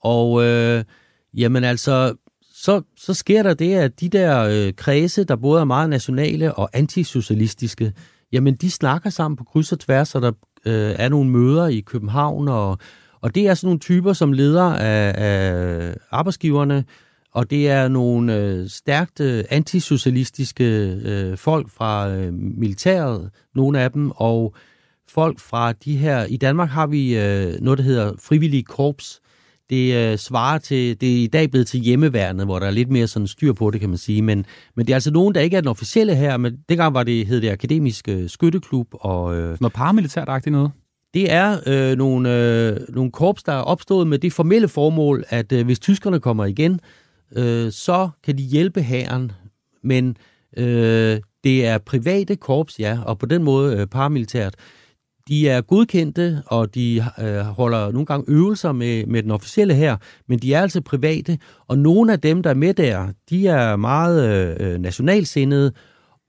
[0.00, 0.84] Og øh,
[1.34, 2.14] jamen altså,
[2.64, 6.54] så, så sker der det, at de der øh, kredse, der både er meget nationale
[6.54, 7.92] og antisocialistiske,
[8.32, 10.32] jamen de snakker sammen på kryds og tværs, og der
[10.66, 12.78] øh, er nogle møder i København, og,
[13.20, 16.84] og det er sådan nogle typer, som leder af, af arbejdsgiverne,
[17.32, 20.64] og det er nogle øh, stærkt øh, antisocialistiske
[21.04, 24.54] øh, folk fra øh, militæret, nogle af dem, og
[25.08, 26.24] folk fra de her...
[26.24, 29.20] I Danmark har vi øh, noget, der hedder frivillige korps.
[29.70, 31.00] Det øh, svarer til...
[31.00, 33.70] Det er i dag blevet til hjemmeværnet, hvor der er lidt mere sådan styr på
[33.70, 34.22] det, kan man sige.
[34.22, 34.46] Men,
[34.76, 37.26] men det er altså nogen, der ikke er den officielle her, men dengang var det,
[37.26, 38.86] hed det Akademisk Skytteklub.
[38.92, 40.70] Og, øh, noget paramilitært noget?
[41.14, 45.52] Det er øh, nogle, øh, nogle korps, der er opstået med det formelle formål, at
[45.52, 46.80] øh, hvis tyskerne kommer igen,
[47.36, 49.32] øh, så kan de hjælpe hæren,
[49.82, 50.16] men
[50.56, 54.54] øh, det er private korps, ja, og på den måde øh, paramilitært.
[55.28, 59.96] De er godkendte, og de øh, holder nogle gange øvelser med, med den officielle her,
[60.28, 63.76] men de er altså private, og nogle af dem, der er med der, de er
[63.76, 64.28] meget
[64.60, 65.72] øh, øh nationalsindede,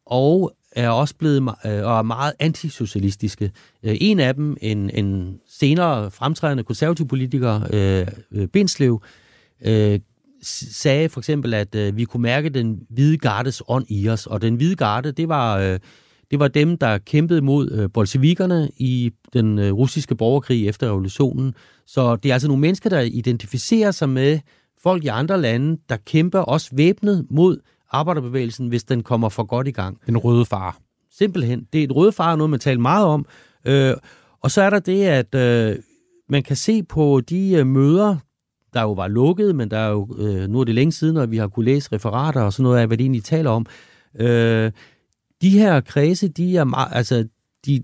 [0.05, 3.51] og er også blevet øh, og er meget antisocialistiske.
[3.84, 9.01] Øh, en af dem, en, en senere fremtrædende konservativ politiker, øh, øh Bindslev,
[9.65, 9.99] øh,
[10.71, 14.41] sagde for eksempel, at øh, vi kunne mærke den hvide gardes ånd i os, og
[14.41, 15.79] den hvide garde, det var, øh,
[16.32, 21.54] det var dem, der kæmpede mod øh, bolsjevikerne i den øh, russiske borgerkrig efter revolutionen.
[21.88, 24.40] Så det er altså nogle mennesker, der identificerer sig med
[24.84, 27.58] folk i andre lande, der kæmper også væbnet mod
[27.92, 29.98] arbejderbevægelsen, hvis den kommer for godt i gang.
[30.08, 30.78] Den røde far.
[31.12, 31.68] Simpelthen.
[31.74, 33.26] Det er et røde far, noget man taler meget om.
[33.66, 33.94] Øh,
[34.42, 35.76] og så er der det, at øh,
[36.30, 38.18] man kan se på de øh, møder,
[38.74, 41.32] der jo var lukket, men der er jo, øh, nu er det længe siden, og
[41.32, 43.66] vi har kunne læse referater og sådan noget af, hvad det egentlig taler om.
[44.20, 44.72] Øh,
[45.41, 47.28] de her kredse, de er meget, altså,
[47.65, 47.84] de,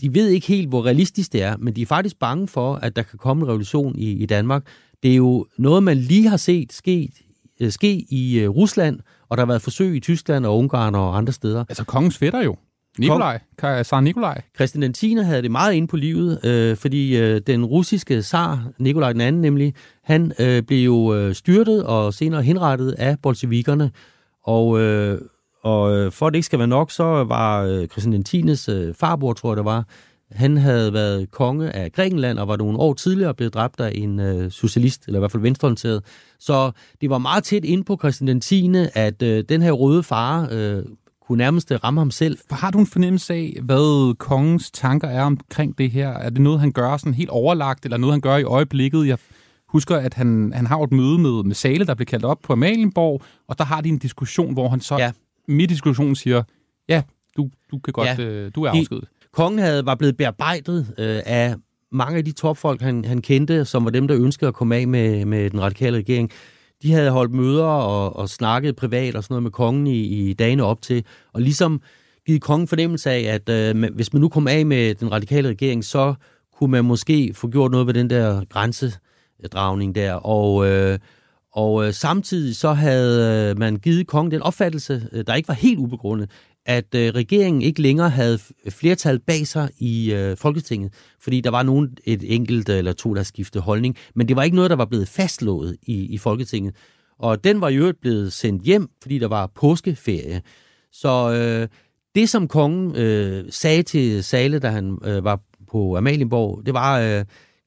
[0.00, 2.96] de ved ikke helt, hvor realistisk det er, men de er faktisk bange for, at
[2.96, 4.66] der kan komme en revolution i, i Danmark.
[5.02, 7.12] Det er jo noget, man lige har set ske,
[7.60, 11.16] øh, ske i øh, Rusland, og der har været forsøg i Tyskland og Ungarn og
[11.16, 11.64] andre steder.
[11.68, 12.56] Altså kongens fætter jo.
[12.98, 13.40] Nikolaj,
[13.82, 14.42] zar Nikolaj.
[14.54, 19.12] Christian X havde det meget inde på livet, øh, fordi øh, den russiske zar, Nikolaj
[19.12, 23.90] den anden nemlig, han øh, blev jo øh, styrtet og senere henrettet af bolsjevikerne.
[24.44, 25.20] Og, øh,
[25.66, 28.24] og øh, for at det ikke skal være nok, så var øh, Christian
[28.56, 28.68] X.
[28.68, 29.84] Øh, farbror, tror jeg det var,
[30.32, 34.20] Han havde været konge af Grækenland og var nogle år tidligere blevet dræbt af en
[34.20, 36.04] øh, socialist, eller i hvert fald venstreorienteret.
[36.38, 38.70] Så det var meget tæt ind på Christian 10.
[38.94, 40.82] at øh, den her røde far øh,
[41.26, 42.38] kunne nærmest ramme ham selv.
[42.50, 46.08] Har du en fornemmelse af, hvad kongens tanker er omkring det her?
[46.08, 49.06] Er det noget, han gør sådan helt overlagt, eller noget, han gør i øjeblikket?
[49.06, 49.18] Jeg
[49.68, 52.52] husker, at han, han har et møde med, med Sale, der blev kaldt op på
[52.52, 55.12] Amalienborg, og der har de en diskussion, hvor han så ja.
[55.48, 56.42] Midt i diskussionen siger,
[56.88, 57.02] ja,
[57.36, 58.24] du, du kan godt, ja.
[58.24, 59.04] øh, du er afskedet.
[59.32, 61.54] Kongen havde, var blevet bearbejdet øh, af
[61.92, 64.88] mange af de topfolk, han, han kendte, som var dem, der ønskede at komme af
[64.88, 66.30] med, med den radikale regering.
[66.82, 70.32] De havde holdt møder og, og snakket privat og sådan noget med kongen i, i
[70.32, 71.80] dagene op til, og ligesom
[72.26, 75.84] givet kongen fornemmelse af, at øh, hvis man nu kom af med den radikale regering,
[75.84, 76.14] så
[76.56, 80.12] kunne man måske få gjort noget ved den der grænsedragning der.
[80.12, 80.98] Og, øh,
[81.56, 85.54] og øh, samtidig så havde øh, man givet kongen den opfattelse, øh, der ikke var
[85.54, 86.30] helt ubegrundet,
[86.66, 88.38] at øh, regeringen ikke længere havde
[88.68, 93.14] flertal bag sig i øh, Folketinget, fordi der var nogen et enkelt øh, eller to,
[93.14, 96.74] der skiftede holdning, men det var ikke noget, der var blevet fastlået i, i Folketinget.
[97.18, 100.42] Og den var jo blevet sendt hjem, fordi der var påskeferie.
[100.92, 101.68] Så øh,
[102.14, 105.40] det, som kongen øh, sagde til Sale, da han øh, var
[105.70, 107.24] på Amalienborg, det var, øh,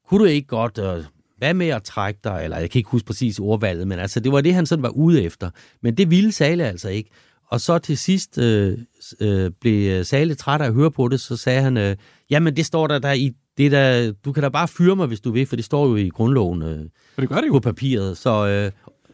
[0.09, 0.77] kunne du ikke godt...
[0.77, 1.03] Øh,
[1.39, 4.31] hvad med at trække dig, eller jeg kan ikke huske præcis ordvalget, men altså det
[4.31, 5.49] var det, han sådan var ude efter.
[5.81, 7.09] Men det ville Sale altså ikke.
[7.47, 8.77] Og så til sidst øh,
[9.19, 11.95] øh, blev Sale træt af at høre på det, så sagde han, øh,
[12.29, 15.19] jamen det står der, der i det der, du kan da bare fyre mig, hvis
[15.19, 16.85] du vil, for det står jo i grundloven øh,
[17.19, 17.51] det gør det jo.
[17.51, 18.17] på papiret.
[18.17, 18.71] Så, øh,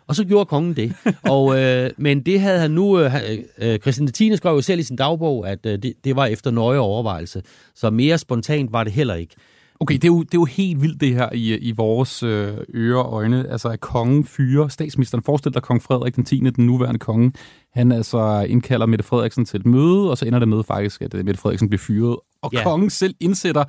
[0.07, 0.93] og så gjorde kongen det.
[1.33, 2.99] og, øh, men det havde han nu...
[2.99, 3.13] Øh,
[3.57, 4.35] øh, Christian 10.
[4.35, 7.41] skrev jo selv i sin dagbog, at øh, det, det var efter nøje overvejelse.
[7.75, 9.35] Så mere spontant var det heller ikke.
[9.79, 12.57] Okay, det er jo, det er jo helt vildt det her i, i vores øh,
[12.73, 13.51] ører og øjne.
[13.51, 15.23] Altså at kongen fyre statsministeren.
[15.23, 16.39] Forestil dig kong Frederik den 10.
[16.39, 17.31] den nuværende konge.
[17.73, 21.13] Han altså indkalder Mette Frederiksen til et møde, og så ender det med faktisk, at
[21.13, 22.17] øh, Mette Frederiksen bliver fyret.
[22.41, 22.63] Og ja.
[22.63, 23.63] kongen selv indsætter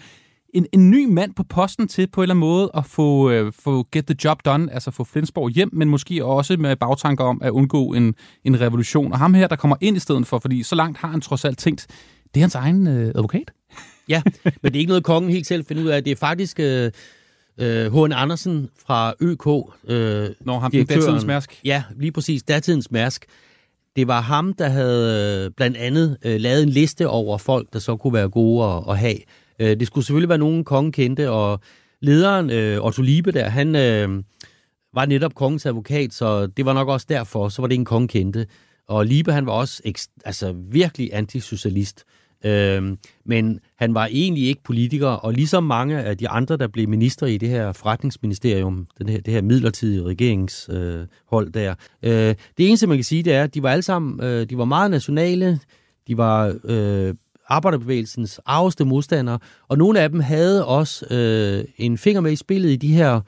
[0.55, 3.53] en, en ny mand på posten til på en eller anden måde at få, øh,
[3.53, 7.41] få get the job done, altså få Flensborg hjem, men måske også med bagtanker om
[7.43, 8.15] at undgå en,
[8.45, 9.13] en revolution.
[9.13, 11.45] Og ham her, der kommer ind i stedet for, fordi så langt har han trods
[11.45, 11.87] alt tænkt,
[12.35, 13.53] det er hans egen øh, advokat.
[14.09, 16.05] Ja, men det er ikke noget, kongen helt selv finder ud af.
[16.05, 16.91] Det er faktisk øh,
[17.59, 18.13] øh, H.N.
[18.13, 19.47] Andersen fra ØK.
[19.89, 21.61] Øh, Når ham datidens Mærsk.
[21.65, 22.43] Ja, lige præcis.
[22.43, 23.27] Datidens Mærsk.
[23.97, 27.79] Det var ham, der havde øh, blandt andet øh, lavet en liste over folk, der
[27.79, 29.17] så kunne være gode at, at have.
[29.59, 31.61] Øh, det skulle selvfølgelig være nogen, kongen kendte, og
[32.01, 34.23] lederen, øh, Otto Liebe der, han øh,
[34.95, 38.09] var netop kongens advokat, så det var nok også derfor, så var det en konge
[38.09, 38.47] kendte.
[38.89, 39.83] Og Liebe, han var også
[40.25, 42.05] altså, virkelig antisocialist.
[42.45, 46.89] Øh, men han var egentlig ikke politiker, og ligesom mange af de andre, der blev
[46.89, 52.69] minister i det her forretningsministerium, den her, det her midlertidige regeringshold øh, der, øh, det
[52.69, 54.91] eneste, man kan sige, det er, at de var alle sammen, øh, de var meget
[54.91, 55.61] nationale,
[56.09, 57.15] de var øh,
[57.49, 62.71] arbejderbevægelsens arveste modstandere, og nogle af dem havde også øh, en finger med i spillet
[62.71, 63.21] i de her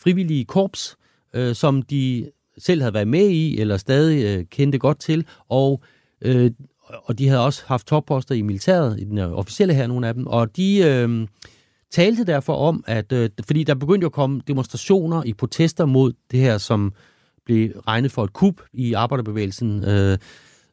[0.00, 0.96] frivillige korps,
[1.34, 5.82] øh, som de selv havde været med i, eller stadig øh, kendte godt til, og
[6.22, 6.50] øh,
[7.04, 10.14] og de havde også haft topposter i militæret, i den øh, officielle her, nogle af
[10.14, 11.26] dem, og de øh,
[11.90, 16.12] talte derfor om, at øh, fordi der begyndte jo at komme demonstrationer i protester mod
[16.30, 16.92] det her, som
[17.44, 19.84] blev regnet for et kup i arbejderbevægelsen.
[19.84, 20.18] Øh,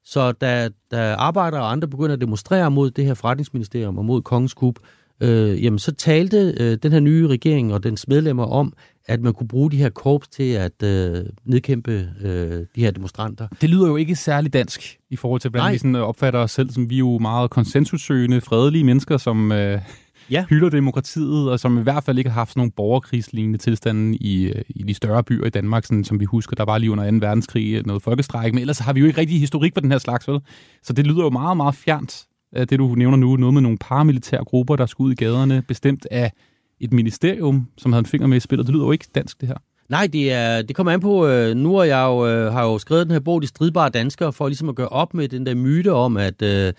[0.04, 4.22] så da, da arbejdere og andre begyndte at demonstrere mod det her forretningsministerium og mod
[4.22, 4.80] kongens kup,
[5.20, 8.74] øh, jamen så talte øh, den her nye regering og dens medlemmer om,
[9.08, 13.48] at man kunne bruge de her korps til at øh, nedkæmpe øh, de her demonstranter.
[13.62, 15.72] Det lyder jo ikke særlig dansk i forhold til, hvordan Nej.
[15.72, 19.52] vi sådan, øh, opfatter os selv, som vi er jo meget konsensussøgende, fredelige mennesker, som
[19.52, 19.82] øh,
[20.32, 20.46] ja.
[20.50, 24.44] hylder demokratiet, og som i hvert fald ikke har haft sådan nogle borgerkrigslignende tilstande i,
[24.44, 27.12] øh, i de større byer i Danmark, sådan, som vi husker, der var lige under
[27.12, 27.18] 2.
[27.18, 30.28] verdenskrig noget folkestræk, men ellers har vi jo ikke rigtig historik på den her slags,
[30.28, 30.40] vel?
[30.84, 34.44] Så det lyder jo meget, meget fjernt, det du nævner nu, noget med nogle paramilitære
[34.44, 36.32] grupper, der skulle ud i gaderne, bestemt af
[36.80, 38.68] et ministerium, som havde en finger med i spillet.
[38.68, 39.56] Det lyder jo ikke dansk, det her.
[39.90, 42.78] Nej, det, er, det kommer an på, øh, nu og jeg jo, øh, har jo
[42.78, 45.56] skrevet den her bog, De stridbare danskere, for ligesom at gøre op med den der
[45.56, 46.74] myte om, at, øh,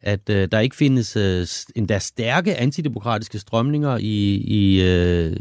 [0.00, 5.36] at øh, der ikke findes øh, endda stærke antidemokratiske strømninger i, i, øh,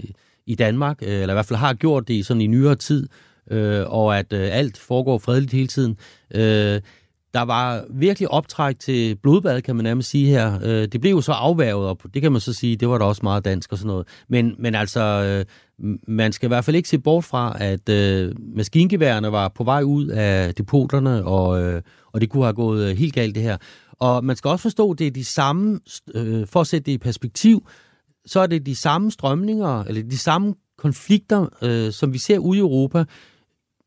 [0.45, 3.07] i Danmark, øh, eller i hvert fald har gjort det i sådan i nyere tid,
[3.51, 5.97] øh, og at øh, alt foregår fredeligt hele tiden.
[6.35, 6.81] Øh,
[7.33, 10.59] der var virkelig optræk til blodbad, kan man nærmest sige her.
[10.63, 13.05] Øh, det blev jo så afværget, og det kan man så sige, det var da
[13.05, 14.07] også meget dansk og sådan noget.
[14.29, 15.45] Men, men altså, øh,
[16.07, 19.81] man skal i hvert fald ikke se bort fra, at øh, maskingeværerne var på vej
[19.83, 21.81] ud af depoterne, og, øh,
[22.13, 23.57] og det kunne have gået øh, helt galt det her.
[23.91, 25.79] Og man skal også forstå, at det er de samme,
[26.15, 27.67] øh, for at sætte det i perspektiv,
[28.25, 32.61] så er det de samme strømninger, eller de samme konflikter, som vi ser ude i
[32.61, 33.03] Europa,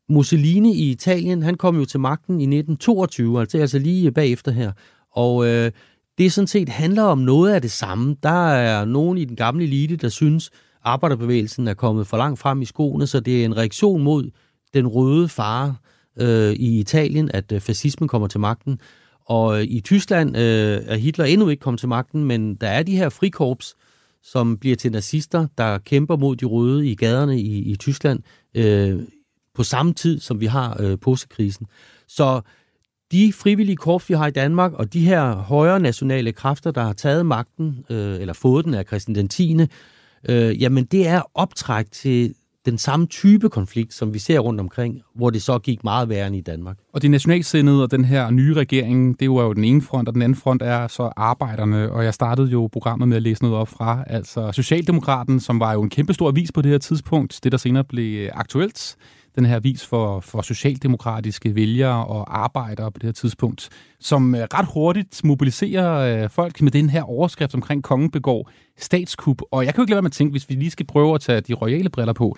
[0.09, 4.51] Mussolini i Italien, han kom jo til magten i 1922, altså, altså lige øh, bagefter
[4.51, 4.71] her.
[5.11, 5.71] Og øh,
[6.17, 8.15] det sådan set handler om noget af det samme.
[8.23, 10.51] Der er nogen i den gamle elite, der synes,
[10.83, 14.31] arbejderbevægelsen er kommet for langt frem i skoene, så det er en reaktion mod
[14.73, 15.75] den røde fare
[16.19, 18.79] øh, i Italien, at øh, fascismen kommer til magten.
[19.25, 22.83] Og øh, i Tyskland øh, er Hitler endnu ikke kommet til magten, men der er
[22.83, 23.75] de her frikorps,
[24.23, 28.19] som bliver til nazister, der kæmper mod de røde i gaderne i, i Tyskland
[28.55, 28.99] øh,
[29.55, 31.67] på samme tid, som vi har øh, påskekrisen.
[32.07, 32.41] Så
[33.11, 36.93] de frivillige korps, vi har i Danmark, og de her højre nationale kræfter, der har
[36.93, 39.57] taget magten, øh, eller fået den af Christian den 10.,
[40.29, 45.01] øh, jamen det er optræk til den samme type konflikt, som vi ser rundt omkring,
[45.15, 46.77] hvor det så gik meget værre end i Danmark.
[46.93, 50.13] Og de nationalsindede og den her nye regering, det var jo den ene front, og
[50.13, 51.91] den anden front er så arbejderne.
[51.91, 55.73] Og jeg startede jo programmet med at læse noget op fra, altså Socialdemokraten, som var
[55.73, 58.95] jo en kæmpestor avis på det her tidspunkt, det der senere blev øh, aktuelt,
[59.35, 63.69] den her vis for, for socialdemokratiske vælgere og arbejdere på det her tidspunkt,
[63.99, 69.41] som øh, ret hurtigt mobiliserer øh, folk med den her overskrift omkring kongen begår statskup.
[69.51, 71.15] Og jeg kan jo ikke lade være med at tænke, hvis vi lige skal prøve
[71.15, 72.37] at tage de royale briller på,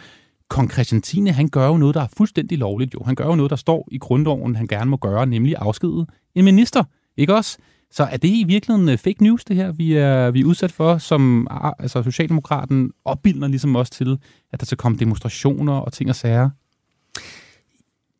[0.49, 1.25] Kong Christian 10.
[1.25, 3.03] han gør jo noget, der er fuldstændig lovligt jo.
[3.05, 6.05] Han gør jo noget, der står i grundloven, han gerne må gøre, nemlig afskede
[6.35, 6.83] en minister.
[7.17, 7.57] Ikke også?
[7.91, 10.71] Så er det i virkeligheden øh, fake news, det her, vi er, vi er udsat
[10.71, 11.47] for, som
[11.79, 14.17] altså, Socialdemokraten opbilder ligesom også til,
[14.53, 16.49] at der skal komme demonstrationer og ting og sager?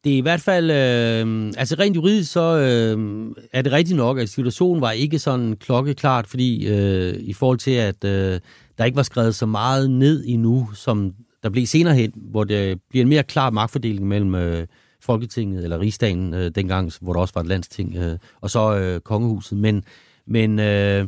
[0.07, 4.19] Det er i hvert fald, øh, altså rent juridisk, så øh, er det rigtigt nok,
[4.19, 8.39] at situationen var ikke sådan klokkeklart, fordi øh, i forhold til, at øh,
[8.77, 12.81] der ikke var skrevet så meget ned endnu, som der blev senere hen, hvor det
[12.89, 14.67] bliver en mere klar magtfordeling mellem øh,
[15.01, 18.99] Folketinget, eller Rigsdagen øh, dengang, hvor der også var et landsting, øh, og så øh,
[18.99, 19.57] Kongehuset.
[19.57, 19.83] Men,
[20.27, 21.07] men øh,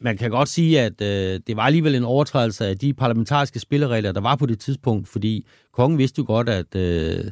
[0.00, 4.12] man kan godt sige, at øh, det var alligevel en overtrædelse af de parlamentariske spilleregler,
[4.12, 7.24] der var på det tidspunkt, fordi kongen vidste jo godt, at øh,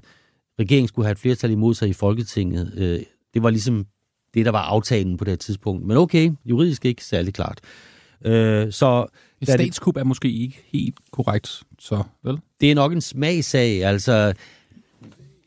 [0.60, 2.72] regeringen skulle have et flertal imod sig i Folketinget.
[2.76, 3.00] Øh,
[3.34, 3.86] det var ligesom
[4.34, 5.86] det, der var aftalen på det tidspunkt.
[5.86, 7.60] Men okay, juridisk ikke særlig klart.
[8.24, 9.06] Øh, så
[9.40, 12.38] et statskup er måske ikke helt korrekt, så vel?
[12.60, 13.84] Det er nok en smagsag.
[13.84, 14.32] Altså,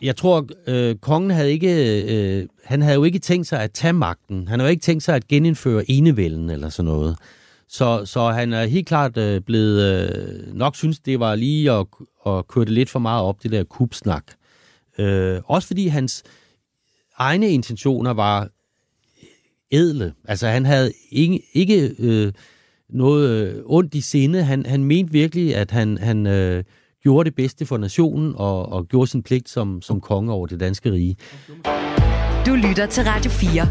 [0.02, 3.93] jeg tror, øh, kongen havde ikke, øh, han havde jo ikke tænkt sig at tage
[3.93, 4.48] magten.
[4.48, 7.17] Han havde jo ikke tænkt sig at genindføre enevælden eller sådan noget.
[7.70, 11.86] Så, så han er helt klart øh, blevet, øh, nok synes det var lige at,
[12.28, 14.24] at køre det lidt for meget op, det der kubsnak.
[15.00, 16.24] Øh, også fordi hans
[17.18, 18.50] egne intentioner var
[19.72, 20.14] edle.
[20.26, 22.34] Altså han havde ikke, ikke øh,
[22.90, 24.44] noget øh, ondt i sinde.
[24.44, 26.64] Han, han mente virkelig, at han, han øh,
[27.04, 30.60] gjorde det bedste for nationen og, og gjorde sin pligt som, som konge over det
[30.60, 31.18] danske rige.
[32.46, 33.70] Du lytter til Radio 4.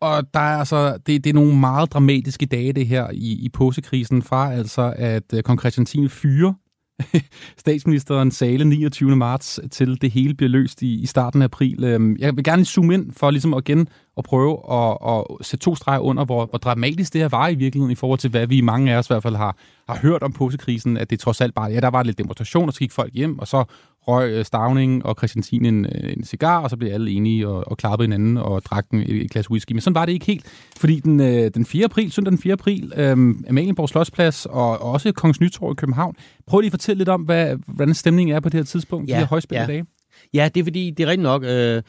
[0.00, 3.48] Og der er altså, det, det er nogle meget dramatiske dage, det her i, i
[3.48, 6.08] påsekrisen, fra altså, at uh, kong Christian 10.
[6.08, 6.54] fyre
[7.58, 9.16] statsministeren sale 29.
[9.16, 11.84] marts, til det hele bliver løst i, i starten af april.
[11.84, 15.74] Øhm, jeg vil gerne zoome ind for ligesom igen at prøve at, at sætte to
[15.76, 18.60] streger under, hvor, hvor dramatisk det her var i virkeligheden, i forhold til hvad vi
[18.60, 19.56] mange af os i hvert fald har,
[19.88, 22.72] har hørt om påskekrisen, at det trods alt bare, ja, der var lidt demonstration, og
[22.72, 23.64] så gik folk hjem, og så
[24.08, 27.64] røg øh, Stavning og Christian en, øh, en cigar, og så blev alle enige og,
[27.66, 29.72] og klappede hinanden og drak en, et, et glas whisky.
[29.72, 30.46] Men sådan var det ikke helt,
[30.78, 31.84] fordi den, øh, den 4.
[31.84, 32.52] april, søndag den 4.
[32.52, 33.10] april, øh,
[33.48, 36.14] Amalienborg Slottsplads og også Kongens Nytorv i København.
[36.46, 39.14] Prøv lige at fortælle lidt om, hvad, hvordan stemningen er på det her tidspunkt, ja,
[39.14, 39.66] de her højspændte ja.
[39.66, 39.86] dage.
[40.34, 41.44] Ja, det er fordi, det er rigtigt nok.
[41.44, 41.82] Øh,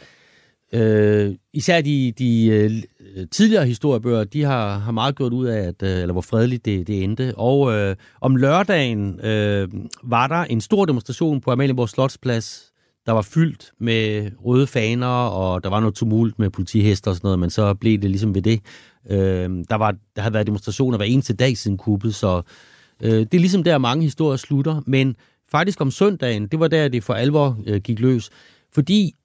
[0.73, 2.71] øh, især de, de øh,
[3.31, 6.87] tidligere historiebøger, de har, har meget gjort ud af, at, øh, eller hvor fredeligt det,
[6.87, 7.33] det endte.
[7.35, 9.67] Og øh, om lørdagen øh,
[10.03, 12.73] var der en stor demonstration på Amalienborg Slotsplads,
[13.05, 17.27] der var fyldt med røde faner, og der var noget tumult med politihester og sådan
[17.27, 18.59] noget, men så blev det ligesom ved det.
[19.09, 22.41] Øh, der, var, der havde været demonstrationer hver eneste dag siden kuppet, så
[23.03, 24.81] øh, det er ligesom der, mange historier slutter.
[24.87, 25.15] Men
[25.51, 28.29] faktisk om søndagen, det var der, det for alvor øh, gik løs.
[28.73, 29.15] Fordi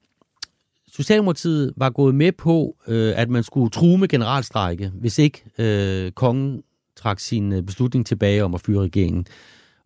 [0.92, 6.12] Socialdemokratiet var gået med på, øh, at man skulle true med generalstrække, hvis ikke øh,
[6.12, 6.62] kongen
[6.96, 9.26] trak sin øh, beslutning tilbage om at fyre regeringen.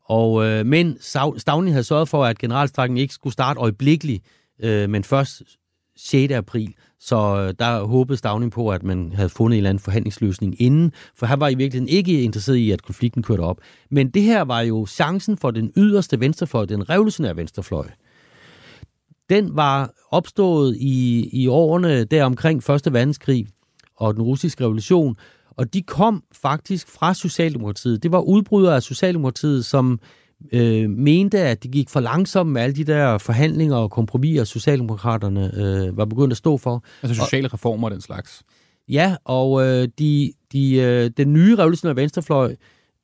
[0.05, 0.97] Og, øh, men
[1.37, 4.25] Stavning havde sørget for, at generalstrækken ikke skulle starte øjeblikkeligt,
[4.63, 5.43] øh, men først
[5.97, 6.33] 6.
[6.33, 6.75] april.
[7.01, 10.93] Så øh, der håbede Stavning på, at man havde fundet en eller anden forhandlingsløsning inden,
[11.17, 13.61] for han var i virkeligheden ikke interesseret i, at konflikten kørte op.
[13.91, 17.87] Men det her var jo chancen for den yderste venstrefløj, den revolutionære venstrefløj,
[19.33, 22.93] den var opstået i, i årene der omkring 1.
[22.93, 23.47] verdenskrig
[23.97, 25.17] og den russiske revolution,
[25.51, 28.03] og de kom faktisk fra Socialdemokratiet.
[28.03, 30.01] Det var udbrydere af Socialdemokratiet, som
[30.53, 35.51] øh, mente, at det gik for langsomt med alle de der forhandlinger og kompromiser, Socialdemokraterne
[35.55, 36.85] øh, var begyndt at stå for.
[37.03, 38.43] Altså sociale og, reformer og den slags?
[38.89, 42.57] Ja, og øh, de, de, øh, den nye revolutionære venstrefløj,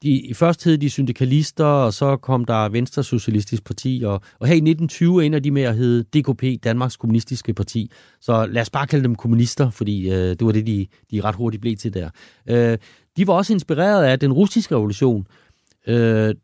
[0.02, 4.54] de, først hed de syndikalister, og så kom der Venstre Socialistisk Parti, og, og her
[4.54, 7.90] i 1920 ender de med at hedde DKP, Danmarks Kommunistiske Parti.
[8.20, 11.34] Så lad os bare kalde dem kommunister, fordi øh, det var det, de, de ret
[11.34, 12.10] hurtigt blev til der.
[12.48, 12.78] Øh,
[13.16, 15.26] de var også inspireret af den russiske revolution.
[15.86, 16.34] Øh,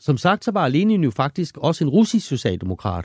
[0.00, 3.04] som sagt, så var Lenin jo faktisk også en russisk socialdemokrat,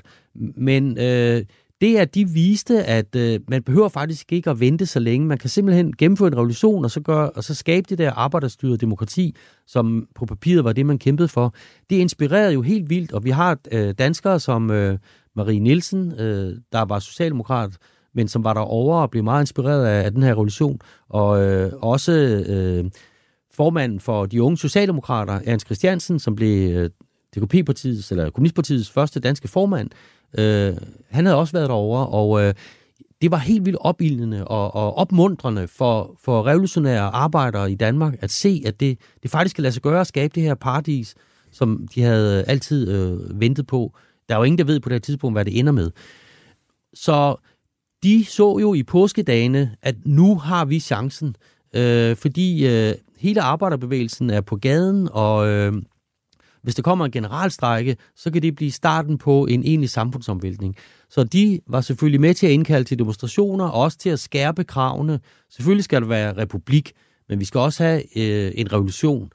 [0.56, 1.44] men øh,
[1.82, 5.28] det at de viste, at øh, man behøver faktisk ikke at vente så længe.
[5.28, 8.82] Man kan simpelthen gennemføre en revolution, og så, gør, og så skabe det der arbejderstyret
[8.82, 9.36] demokrati,
[9.68, 11.54] som på papiret var det, man kæmpede for.
[11.90, 14.98] Det inspirerede jo helt vildt, og vi har øh, danskere som øh,
[15.36, 17.78] Marie Nielsen, øh, der var socialdemokrat,
[18.14, 21.44] men som var der over og blev meget inspireret af, af den her revolution, og
[21.44, 22.12] øh, også
[22.48, 22.86] øh,
[23.54, 26.90] formanden for de unge socialdemokrater, Ernst Christiansen, som blev øh,
[27.36, 29.90] DKP-partiets, eller Kommunistpartiets første danske formand,
[30.38, 30.74] øh,
[31.10, 32.54] han havde også været derovre, og øh,
[33.22, 38.32] det var helt vildt opildende og, og opmuntrende for, for revolutionære arbejdere i Danmark at
[38.32, 41.16] se, at det, det faktisk kan lade sig gøre at skabe det her paradis,
[41.52, 43.94] som de havde altid øh, ventet på.
[44.30, 45.92] Der er jo ingen, der ved på det her tidspunkt, hvad det ender med.
[46.94, 47.36] Så
[48.04, 51.36] de så jo i påskedagene, at nu har vi chancen,
[51.76, 55.74] øh, fordi øh, hele arbejderbevægelsen er på gaden, og øh,
[56.64, 60.76] hvis der kommer en generalstrække, så kan det blive starten på en egentlig samfundsomvæltning.
[61.10, 64.64] Så de var selvfølgelig med til at indkalde til demonstrationer, og også til at skærpe
[64.64, 65.20] kravene.
[65.50, 66.92] Selvfølgelig skal der være republik,
[67.30, 69.30] men vi skal også have øh, en revolution.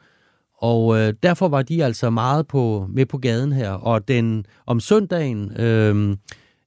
[0.58, 3.70] Og øh, derfor var de altså meget på, med på gaden her.
[3.70, 6.16] Og den om søndagen øh,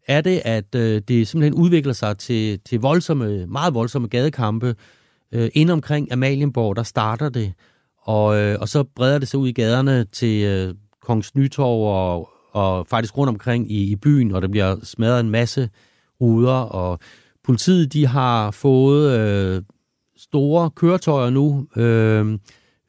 [0.08, 4.76] er det, at øh, det simpelthen udvikler sig til, til voldsomme, meget voldsomme gadekampe.
[5.32, 7.54] Øh, ind omkring Amalienborg, der starter det.
[8.12, 12.30] Og, øh, og så breder det sig ud i gaderne til øh, Kongens Nytorv og,
[12.52, 15.70] og faktisk rundt omkring i, i byen, og der bliver smadret en masse
[16.22, 17.00] ruder, og
[17.44, 19.62] politiet de har fået øh,
[20.18, 22.40] store køretøjer nu, øh,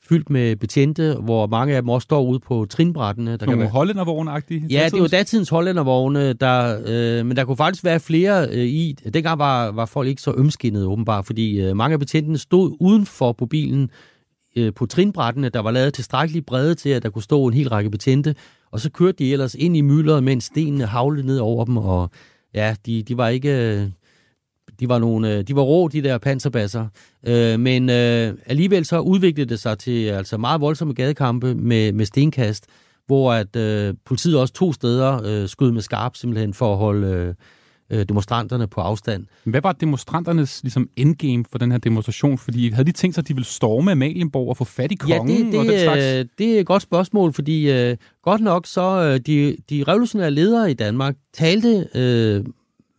[0.08, 3.36] fyldt med betjente, hvor mange af dem også står ude på trinbrættene.
[3.36, 4.66] Der Nogle hollændervogne-agtige?
[4.70, 8.96] Ja, det var datidens hollændervogne, der, øh, men der kunne faktisk være flere øh, i.
[9.14, 13.06] Dengang var, var folk ikke så ømskinnede åbenbart, fordi øh, mange af betjentene stod uden
[13.06, 13.90] for på bilen,
[14.56, 17.68] øh, på trinbrættene, der var lavet tilstrækkeligt brede til, at der kunne stå en hel
[17.68, 18.34] række betjente,
[18.70, 22.10] og så kørte de ellers ind i myldret, mens stenene havlede ned over dem, og
[22.54, 23.80] ja, de, de var ikke...
[23.80, 23.88] Øh,
[24.80, 26.86] de var, nogle, øh, de var rå, de der panserbasser.
[27.26, 32.06] Øh, men øh, alligevel så udviklede det sig til altså meget voldsomme gadekampe med, med
[32.06, 32.66] stenkast,
[33.06, 37.06] hvor at øh, politiet også to steder øh, skød med skarp simpelthen for at holde,
[37.06, 37.34] øh,
[37.92, 39.26] øh, demonstranterne på afstand.
[39.44, 42.38] Hvad var demonstranternes ligesom, endgame for den her demonstration?
[42.38, 45.38] Fordi havde de tænkt sig, at de ville storme Amalienborg og få fat i kongen?
[45.38, 46.04] Ja, det, det, og den slags?
[46.04, 50.30] øh, det er et godt spørgsmål, fordi øh, godt nok så øh, de, de revolutionære
[50.30, 52.44] ledere i Danmark talte øh,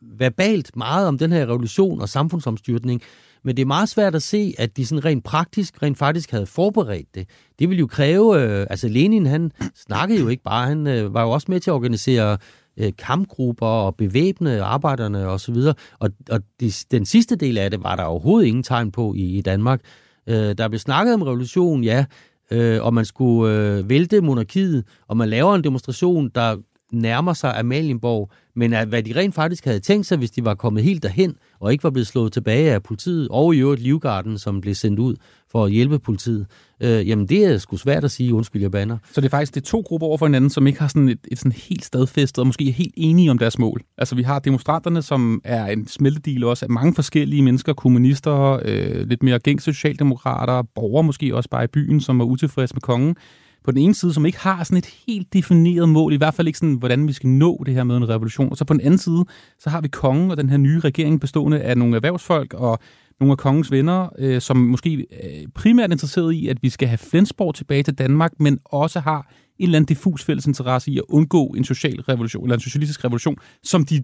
[0.02, 3.02] verbalt meget om den her revolution og samfundsomstyrtning,
[3.44, 6.46] men det er meget svært at se, at de sådan rent praktisk, rent faktisk havde
[6.46, 7.28] forberedt det.
[7.60, 11.22] Det ville jo kræve, øh, altså Lenin han snakkede jo ikke bare, han øh, var
[11.22, 12.38] jo også med til at organisere
[12.78, 15.56] øh, kampgrupper og bevæbne arbejderne osv.
[15.56, 19.14] Og, og, og de, den sidste del af det var der overhovedet ingen tegn på
[19.14, 19.82] i, i Danmark.
[20.28, 22.06] Øh, der blev snakket om revolution, ja,
[22.52, 26.58] øh, og man skulle øh, vælte monarkiet, og man laver en demonstration, der
[26.92, 30.56] nærmer sig Amalienborg, men at, hvad de rent faktisk havde tænkt sig, hvis de var
[30.56, 34.38] kommet helt derhen, og ikke var blevet slået tilbage af politiet, og i øvrigt Livgarden,
[34.38, 35.16] som blev sendt ud
[35.52, 36.46] for at hjælpe politiet,
[36.82, 38.98] øh, jamen det er sgu svært at sige, undskyld jeg banner.
[39.12, 41.10] Så det er faktisk det er to grupper over for hinanden, som ikke har sådan
[41.10, 43.82] et, et sådan helt stadfæstet, og måske er helt enige om deres mål.
[43.98, 49.08] Altså vi har demonstranterne, som er en smeltedil også af mange forskellige mennesker, kommunister, øh,
[49.08, 53.16] lidt mere gængse socialdemokrater, borgere måske også bare i byen, som er utilfredse med kongen
[53.64, 56.48] på den ene side, som ikke har sådan et helt defineret mål, i hvert fald
[56.48, 58.50] ikke sådan, hvordan vi skal nå det her med en revolution.
[58.52, 59.26] Og så på den anden side,
[59.60, 62.80] så har vi kongen og den her nye regering bestående af nogle erhvervsfolk og
[63.20, 66.88] nogle af kongens venner, øh, som måske er øh, primært interesseret i, at vi skal
[66.88, 70.98] have Flensborg tilbage til Danmark, men også har en eller anden diffus fælles interesse i
[70.98, 74.04] at undgå en social revolution, eller en socialistisk revolution, som de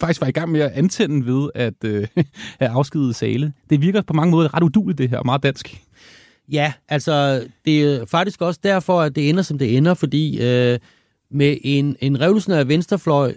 [0.00, 2.06] faktisk var i gang med at antænde ved at øh,
[2.60, 3.52] have afskedet sale.
[3.70, 5.84] Det virker på mange måder ret uduligt, det her, og meget dansk.
[6.52, 10.78] Ja, altså det er faktisk også derfor, at det ender, som det ender, fordi øh,
[11.30, 13.34] med en, en revolutionær venstrefløj,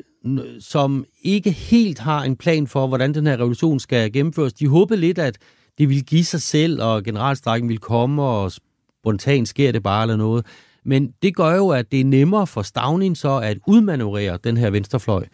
[0.60, 5.00] som ikke helt har en plan for, hvordan den her revolution skal gennemføres, de håbede
[5.00, 5.38] lidt, at
[5.78, 10.16] det ville give sig selv, og generalstrækken ville komme, og spontant sker det bare eller
[10.16, 10.46] noget.
[10.86, 14.70] Men det gør jo, at det er nemmere for Stavning så at udmanøvrere den her
[14.70, 15.26] venstrefløj.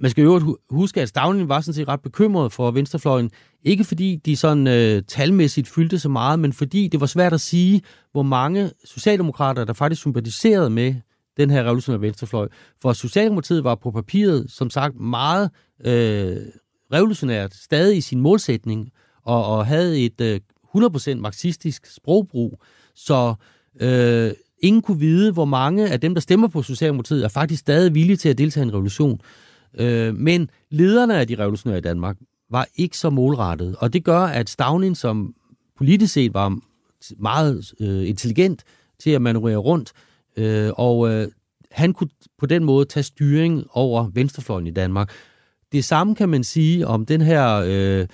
[0.00, 3.30] Man skal jo huske, at Stavning var sådan set ret bekymret for venstrefløjen.
[3.64, 7.40] Ikke fordi de sådan øh, talmæssigt fyldte så meget, men fordi det var svært at
[7.40, 7.82] sige,
[8.12, 10.94] hvor mange socialdemokrater, der faktisk sympatiserede med
[11.36, 12.48] den her revolutionære venstrefløj.
[12.82, 15.50] For Socialdemokratiet var på papiret, som sagt, meget
[15.84, 16.36] øh,
[16.92, 18.90] revolutionært, stadig i sin målsætning,
[19.22, 20.40] og, og havde et øh,
[20.76, 22.62] 100% marxistisk sprogbrug.
[22.94, 23.34] Så
[23.80, 24.30] øh,
[24.62, 28.16] ingen kunne vide, hvor mange af dem, der stemmer på Socialdemokratiet, er faktisk stadig villige
[28.16, 29.20] til at deltage i en revolution.
[29.78, 32.16] Øh, men lederne af de revolutionære i Danmark
[32.50, 35.34] var ikke så målrettet, og det gør, at Stavning, som
[35.78, 36.58] politisk set var
[37.18, 38.64] meget øh, intelligent
[38.98, 39.92] til at manøvrere rundt,
[40.36, 41.28] øh, og øh,
[41.70, 45.10] han kunne på den måde tage styring over venstrefløjen i Danmark.
[45.72, 48.06] Det samme kan man sige om den her øh,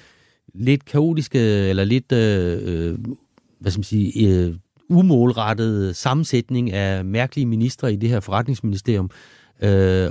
[0.54, 2.98] lidt kaotiske, eller lidt, øh, øh
[3.60, 4.54] hvad skal man sige, øh,
[4.88, 9.10] umålrettede sammensætning af mærkelige ministre i det her forretningsministerium,
[9.62, 10.10] øh,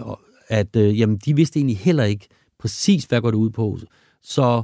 [0.52, 2.28] at øh, jamen, de vidste egentlig heller ikke
[2.60, 3.80] præcis, hvad går det ud på.
[4.22, 4.64] Så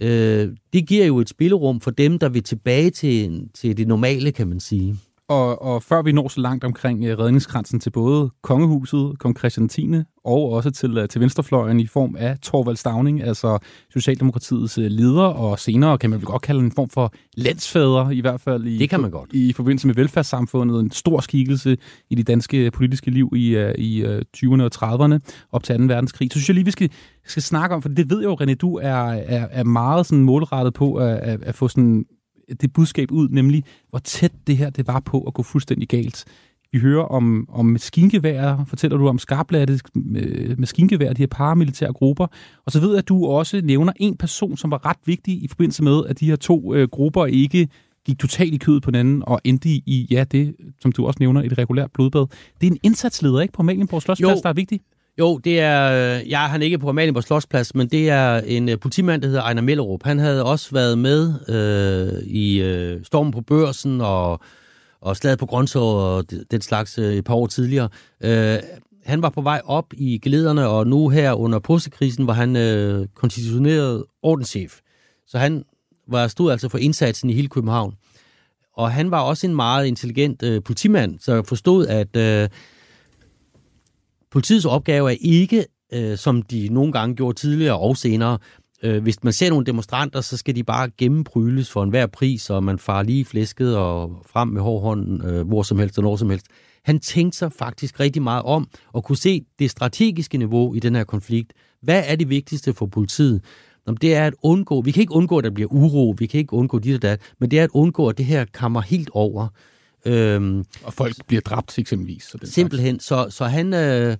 [0.00, 4.32] øh, det giver jo et spillerum for dem, der vil tilbage til, til det normale,
[4.32, 4.96] kan man sige.
[5.28, 9.68] Og, og før vi når så langt omkring uh, redningskransen til både kongehuset, kong Christian
[9.68, 9.90] 10.
[10.24, 13.58] og også til, uh, til venstrefløjen i form af Torvald Stavning, altså
[13.92, 18.20] Socialdemokratiets uh, leder, og senere kan man vel godt kalde en form for landsfader, i
[18.20, 19.32] hvert fald i, det kan man godt.
[19.32, 21.76] i forbindelse med velfærdssamfundet, en stor skikkelse
[22.10, 25.18] i det danske politiske liv i, i uh, 20'erne og 30'erne
[25.52, 25.84] op til 2.
[25.84, 26.28] verdenskrig.
[26.32, 26.90] Så synes jeg lige, vi skal,
[27.24, 30.24] skal snakke om, for det ved jeg jo, René, du er, er, er meget sådan
[30.24, 32.04] målrettet på at, at, at få sådan
[32.60, 36.24] det budskab ud, nemlig hvor tæt det her det var på at gå fuldstændig galt.
[36.72, 39.80] Vi hører om, om maskingevær, fortæller du om skarplatte
[40.16, 42.26] øh, maskingevær, de her paramilitære grupper.
[42.66, 45.48] Og så ved jeg, at du også nævner en person, som var ret vigtig i
[45.48, 47.68] forbindelse med, at de her to øh, grupper ikke
[48.06, 51.42] gik totalt i kødet på hinanden og endte i, ja, det, som du også nævner,
[51.42, 52.26] et regulært blodbad.
[52.60, 54.80] Det er en indsatsleder, ikke, på Malienborg Slottsplads, der er vigtig?
[55.18, 58.68] Jo, det er, øh, jeg har han ikke på Amalienborg Slottsplads, men det er en
[58.68, 60.02] uh, politimand, der hedder Ejner Mellerup.
[60.02, 64.40] Han havde også været med uh, i uh, Stormen på Børsen og,
[65.00, 67.88] og Slaget på Grøntså og den slags uh, et par år tidligere.
[68.24, 68.62] Uh,
[69.04, 73.06] han var på vej op i gelederne, og nu her under påskekrisen var han uh,
[73.14, 74.78] konstitutioneret ordenschef.
[75.26, 75.64] Så han
[76.08, 77.94] var stod altså for indsatsen i hele København.
[78.76, 82.42] Og han var også en meget intelligent uh, politimand, så forstod, at...
[82.44, 82.48] Uh,
[84.36, 88.38] Politiets opgave er ikke, øh, som de nogle gange gjorde tidligere og senere,
[88.82, 92.64] øh, hvis man ser nogle demonstranter, så skal de bare gennempryles for enhver pris, og
[92.64, 96.16] man farer lige flæsket og frem med hård hånd, øh, hvor som helst og når
[96.16, 96.46] som helst.
[96.84, 100.94] Han tænkte sig faktisk rigtig meget om at kunne se det strategiske niveau i den
[100.94, 101.52] her konflikt.
[101.82, 103.44] Hvad er det vigtigste for politiet?
[104.00, 106.52] det er at undgå, vi kan ikke undgå, at der bliver uro, vi kan ikke
[106.52, 109.48] undgå dit og dat, men det er at undgå, at det her kommer helt over.
[110.04, 112.22] Øhm, og folk bliver dræbt eksempelvis.
[112.22, 113.00] Så den simpelthen.
[113.00, 114.16] Så, så han, øh,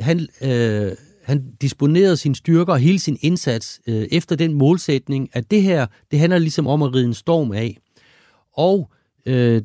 [0.00, 0.92] han, øh,
[1.24, 5.86] han disponerede sine styrker og hele sin indsats øh, efter den målsætning, at det her,
[6.10, 7.78] det handler ligesom om at ride en storm af.
[8.56, 8.90] Og
[9.26, 9.62] øh,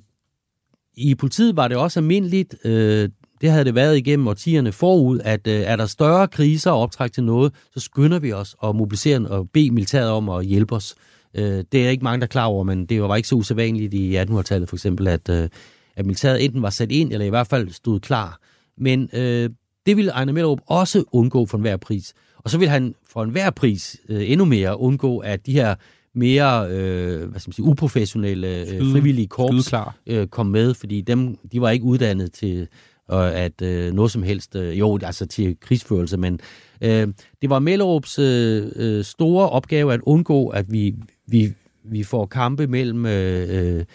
[0.98, 3.10] i politiet var det også almindeligt, øh,
[3.42, 7.12] det havde det været igennem årtierne forud, at øh, er der større kriser og optræk
[7.12, 10.96] til noget, så skynder vi os at mobilisere og bede militæret om at hjælpe os.
[11.34, 13.94] Øh, det er ikke mange, der er klar over, men det var ikke så usædvanligt
[13.94, 15.50] i 1800-tallet for eksempel, at, øh,
[15.96, 18.40] at militæret enten var sat ind, eller i hvert fald stod klar.
[18.78, 19.50] Men øh,
[19.86, 22.14] det ville Ejner Mellerup også undgå for enhver pris.
[22.38, 25.76] Og så ville han for enhver pris øh, endnu mere undgå, at de her
[26.16, 29.74] mere øh, hvad skal man sige, uprofessionelle øh, frivillige korps
[30.08, 32.68] øh, kom med, fordi dem, de var ikke uddannet til
[33.10, 36.40] og at øh, noget som helst, øh, jo, altså til krigsførelse, men
[36.82, 37.08] øh,
[37.42, 40.96] det var Mellerups øh, øh, store opgave at undgå, at vi,
[41.28, 41.54] vi,
[41.84, 43.86] vi får kampe mellem øh, øh,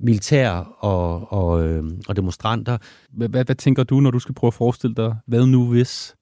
[0.00, 2.78] militær og, og, øh, og demonstranter.
[3.10, 6.14] Hvad, hvad, hvad tænker du, når du skal prøve at forestille dig, hvad nu hvis?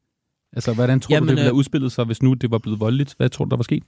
[0.52, 2.58] Altså, hvordan tror Jamen, du, det ville have øh, udspillet sig, hvis nu det var
[2.58, 3.14] blevet voldeligt?
[3.16, 3.82] Hvad tror du, der var sket?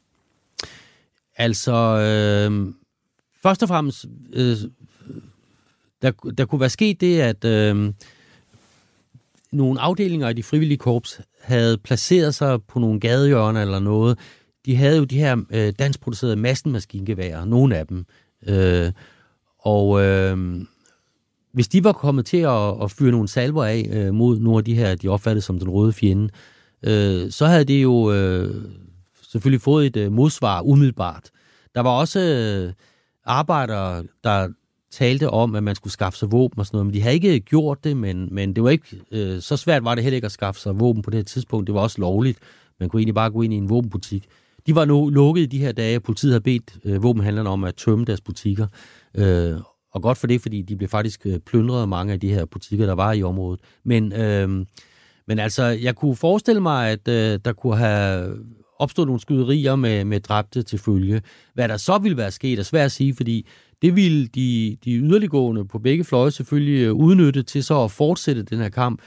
[1.36, 2.72] Altså, øh,
[3.42, 4.56] først og fremmest, øh,
[6.02, 7.92] der, der kunne være sket det, at øh,
[9.52, 14.18] nogle afdelinger af de frivillige korps havde placeret sig på nogle gadehjørner eller noget.
[14.66, 18.04] De havde jo de her øh, danskproducerede massenmaskingeværer, nogle af dem.
[18.48, 18.92] Øh,
[19.58, 20.60] og øh,
[21.52, 24.64] hvis de var kommet til at, at fyre nogle salver af øh, mod nogle af
[24.64, 26.28] de her, de opfattede som den røde fjende,
[26.82, 28.64] øh, så havde det jo øh,
[29.32, 31.30] selvfølgelig fået et øh, modsvar umiddelbart.
[31.74, 32.72] Der var også øh,
[33.24, 34.48] arbejdere, der
[34.92, 37.40] talte om, at man skulle skaffe sig våben og sådan noget, men de havde ikke
[37.40, 40.32] gjort det, men, men det var ikke, øh, så svært var det heller ikke at
[40.32, 41.66] skaffe sig våben på det her tidspunkt.
[41.66, 42.38] Det var også lovligt.
[42.80, 44.28] Man kunne egentlig bare gå ind i en våbenbutik.
[44.66, 46.00] De var nu lukket de her dage.
[46.00, 48.66] Politiet havde bedt øh, våbenhandlerne om at tømme deres butikker.
[49.14, 49.56] Øh,
[49.92, 52.86] og godt for det, fordi de blev faktisk øh, plyndret mange af de her butikker,
[52.86, 53.60] der var i området.
[53.84, 54.66] Men, øh,
[55.28, 58.36] men altså, jeg kunne forestille mig, at øh, der kunne have
[58.78, 61.22] opstået nogle skyderier med, med dræbte til følge.
[61.54, 63.46] Hvad der så ville være sket, er svært at sige, fordi
[63.82, 68.42] det ville de, de yderliggående på begge fløje selvfølgelig øh, udnytte til så at fortsætte
[68.42, 69.00] den her kamp.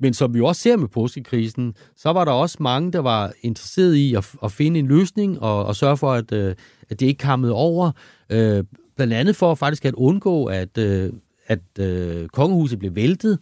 [0.00, 3.94] Men som vi også ser med påskekrisen, så var der også mange, der var interesseret
[3.94, 6.54] i at, at finde en løsning og, og sørge for, at, øh,
[6.90, 7.90] at det ikke kammede over.
[8.30, 8.64] Øh,
[8.96, 11.12] blandt andet for faktisk at undgå, at, øh,
[11.46, 13.38] at øh, kongehuset blev væltet.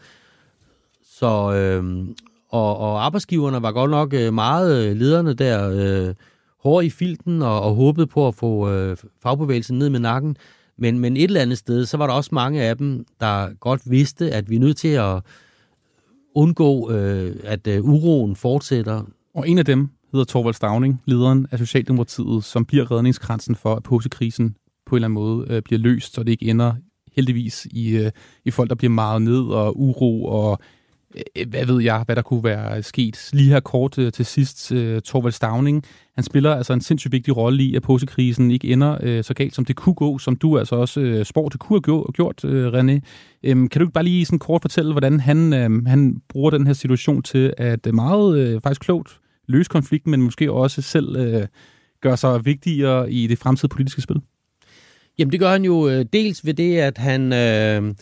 [1.05, 2.09] Så, øh,
[2.49, 6.15] og, og arbejdsgiverne var godt nok meget lederne der, øh,
[6.63, 10.37] hårde i filten og, og håbede på at få øh, fagbevægelsen ned med nakken.
[10.79, 13.91] Men, men et eller andet sted, så var der også mange af dem, der godt
[13.91, 15.21] vidste, at vi er nødt til at
[16.35, 19.03] undgå, øh, at øh, uroen fortsætter.
[19.35, 23.83] Og en af dem hedder Torvald Stavning, lederen af Socialdemokratiet, som bliver redningskransen for, at
[23.83, 24.57] posekrisen
[24.87, 26.75] på en eller anden måde øh, bliver løst, så det ikke ender
[27.13, 28.11] heldigvis i, øh,
[28.45, 30.59] i folk, der bliver meget ned og uro og
[31.15, 33.31] Øh, hvad ved jeg, hvad der kunne være sket.
[33.33, 35.85] Lige her kort øh, til sidst, øh, Torvald Stavning,
[36.15, 39.65] han spiller altså en sindssygt vigtig rolle i, at posekrisen ikke ender så galt, som
[39.65, 43.01] det kunne gå, som du altså også øh, spår, det kunne have gjort, René.
[43.43, 46.67] Øhm, kan du ikke bare lige sådan kort fortælle, hvordan han, øhm, han bruger den
[46.67, 51.47] her situation til at meget faktisk klogt løse konflikten, men måske også selv øh,
[52.01, 54.21] gøre sig vigtigere i det fremtidige politiske spil?
[55.19, 57.95] Jamen det gør han jo dels ved det, at han øh,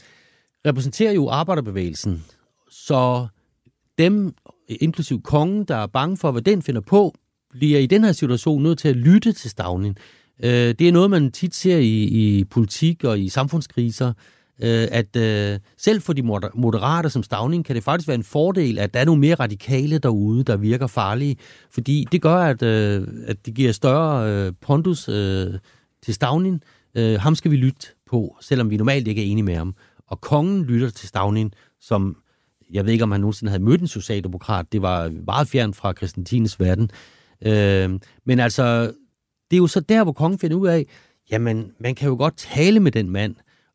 [0.67, 2.25] repræsenterer jo arbejderbevægelsen.
[2.87, 3.27] Så
[3.99, 4.35] dem,
[4.69, 7.15] inklusiv kongen, der er bange for, hvad den finder på,
[7.51, 9.97] bliver i den her situation nødt til at lytte til Stavning.
[10.45, 14.13] Øh, det er noget, man tit ser i, i politik og i samfundskriser,
[14.63, 16.23] øh, at øh, selv for de
[16.55, 19.99] moderate som Stavning, kan det faktisk være en fordel, at der er nogle mere radikale
[19.99, 21.37] derude, der virker farlige,
[21.71, 25.55] fordi det gør, at, øh, at det giver større øh, pondus øh,
[26.03, 26.63] til Stavning.
[26.95, 29.75] Øh, ham skal vi lytte på, selvom vi normalt ikke er enige med ham.
[30.07, 32.17] Og kongen lytter til Stavning, som
[32.73, 34.73] jeg ved ikke, om han nogensinde havde mødt en socialdemokrat.
[34.73, 36.91] Det var meget fjern fra Christentines verden.
[37.47, 38.83] Øh, men altså,
[39.51, 40.87] det er jo så der, hvor kongen finder ud af,
[41.31, 43.35] jamen, man kan jo godt tale med den mand.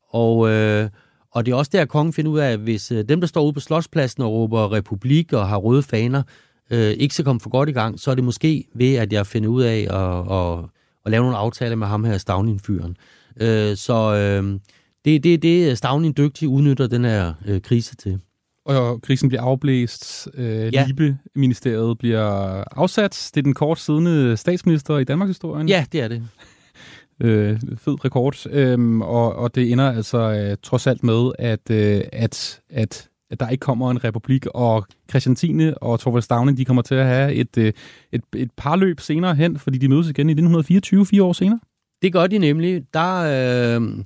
[0.10, 0.90] Og, øh,
[1.32, 3.44] og det er også der, kongen finder ud af, at hvis øh, dem, der står
[3.44, 6.24] ude på slotspladsen og råber republik og har røde faner,
[6.72, 9.28] øh, ikke skal komme for godt i gang, så er det måske ved, at jeg
[9.28, 10.70] finder ud af at, at,
[11.06, 12.98] at lave nogle aftaler med ham her, Stavnin-fyren.
[13.42, 14.60] Øh, så øh,
[15.06, 18.20] det er det, det, Stavnin dygtig udnytter den her øh, krise til.
[18.66, 20.30] Og krisen bliver afblæst.
[20.34, 20.86] Øh, ja.
[20.88, 23.32] Libe-ministeriet bliver afsat.
[23.34, 25.70] Det er den kort siddende statsminister i Danmarks historien.
[25.70, 26.24] Ja, det er det.
[27.24, 28.46] øh, fed rekord.
[28.50, 33.40] Øhm, og, og det ender altså øh, trods alt med, at, øh, at, at, at
[33.40, 37.06] der ikke kommer en republik, og Christian Tine og Torvald Stavning, de kommer til at
[37.06, 37.74] have et, øh,
[38.12, 41.60] et, et par løb senere hen, fordi de mødes igen i 1924, fire år senere.
[42.02, 42.84] Det gør de nemlig.
[42.94, 44.04] Der øh,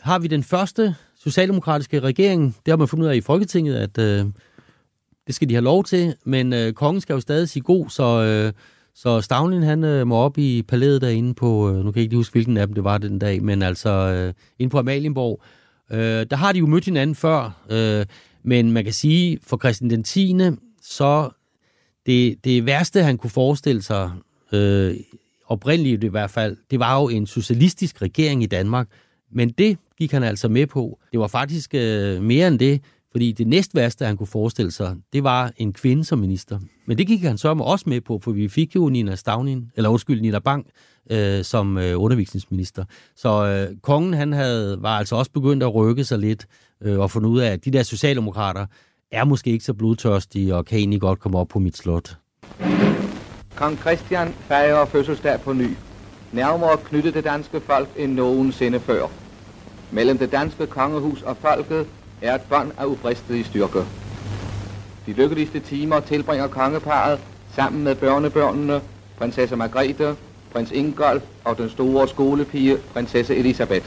[0.00, 0.94] har vi den første
[1.28, 2.56] socialdemokratiske regering.
[2.66, 4.26] Det har man fundet ud af i Folketinget, at øh,
[5.26, 8.22] det skal de have lov til, men øh, kongen skal jo stadig sige god, så...
[8.22, 8.52] Øh,
[8.94, 12.16] så Stavlin, han øh, må op i palæet derinde på, øh, nu kan jeg ikke
[12.16, 15.42] huske, hvilken af dem det var den dag, men altså øh, inde på Amalienborg.
[15.90, 18.06] Øh, der har de jo mødt hinanden før, øh,
[18.42, 20.36] men man kan sige, for Christian den 10.,
[20.82, 21.30] så
[22.06, 24.10] det, det værste, han kunne forestille sig,
[24.52, 24.96] øh,
[25.46, 28.88] oprindeligt i hvert fald, det var jo en socialistisk regering i Danmark,
[29.32, 30.98] men det gik han altså med på.
[31.12, 32.80] Det var faktisk øh, mere end det.
[33.10, 36.58] Fordi det næst værste, han kunne forestille sig, det var en kvinde som minister.
[36.86, 39.90] Men det gik han så også med på, for vi fik jo Nina Stavnin, eller
[39.90, 40.66] undskyld, Nina Bang,
[41.10, 42.84] øh, som øh, undervisningsminister.
[43.16, 46.46] Så øh, kongen han havde, var altså også begyndt at rykke sig lidt
[46.82, 48.66] øh, og fundet ud af, at de der socialdemokrater
[49.12, 52.16] er måske ikke så blodtørstige og kan egentlig godt komme op på mit slot.
[53.54, 55.70] Kong Christian fejrer fødselsdag på ny.
[56.32, 59.27] Nærmere knyttet det danske folk end nogensinde før.
[59.90, 61.86] Mellem det danske kongehus og folket
[62.22, 63.78] er et bånd af ubristelig styrke.
[65.06, 67.18] De lykkeligste timer tilbringer kongeparet
[67.54, 68.80] sammen med børnebørnene,
[69.18, 70.16] prinsesse Margrethe,
[70.52, 73.86] prins Ingolf og den store skolepige, prinsesse Elisabeth.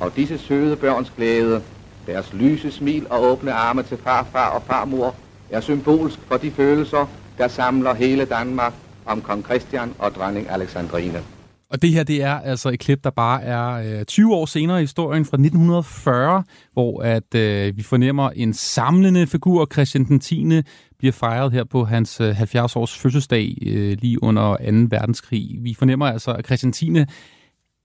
[0.00, 1.62] Og disse søde børns glæde,
[2.06, 5.14] deres lyse smil og åbne arme til farfar og farmor,
[5.50, 7.06] er symbolsk for de følelser,
[7.38, 8.72] der samler hele Danmark
[9.06, 11.35] om kong Christian og dronning Alexandrine.
[11.70, 14.78] Og det her, det er altså et klip, der bare er øh, 20 år senere
[14.78, 19.68] i historien fra 1940, hvor at øh, vi fornemmer en samlende figur.
[19.72, 20.62] Christian den 10.
[20.98, 24.96] bliver fejret her på hans øh, 70-års fødselsdag øh, lige under 2.
[24.96, 25.58] verdenskrig.
[25.60, 27.04] Vi fornemmer altså, at Christian 10.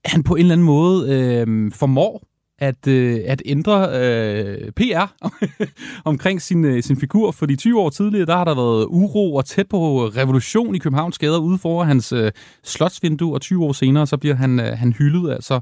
[0.04, 2.22] han på en eller anden måde øh, formår
[2.62, 5.06] at, øh, at ændre øh, PR
[6.10, 7.30] omkring sin, øh, sin figur.
[7.30, 11.18] Fordi 20 år tidligere, der har der været uro og tæt på revolution i Københavns
[11.18, 12.32] gader ude for hans øh,
[12.64, 15.32] slotsvindue, og 20 år senere, så bliver han, øh, han hyldet.
[15.32, 15.60] Altså,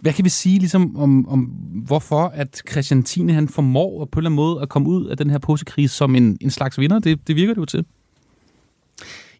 [0.00, 1.40] hvad kan vi sige ligesom om, om
[1.86, 3.28] hvorfor at Christian 10.
[3.28, 6.14] han formår på en eller anden måde at komme ud af den her påsekrise som
[6.14, 6.98] en, en slags vinder?
[6.98, 7.84] Det, det virker det jo til.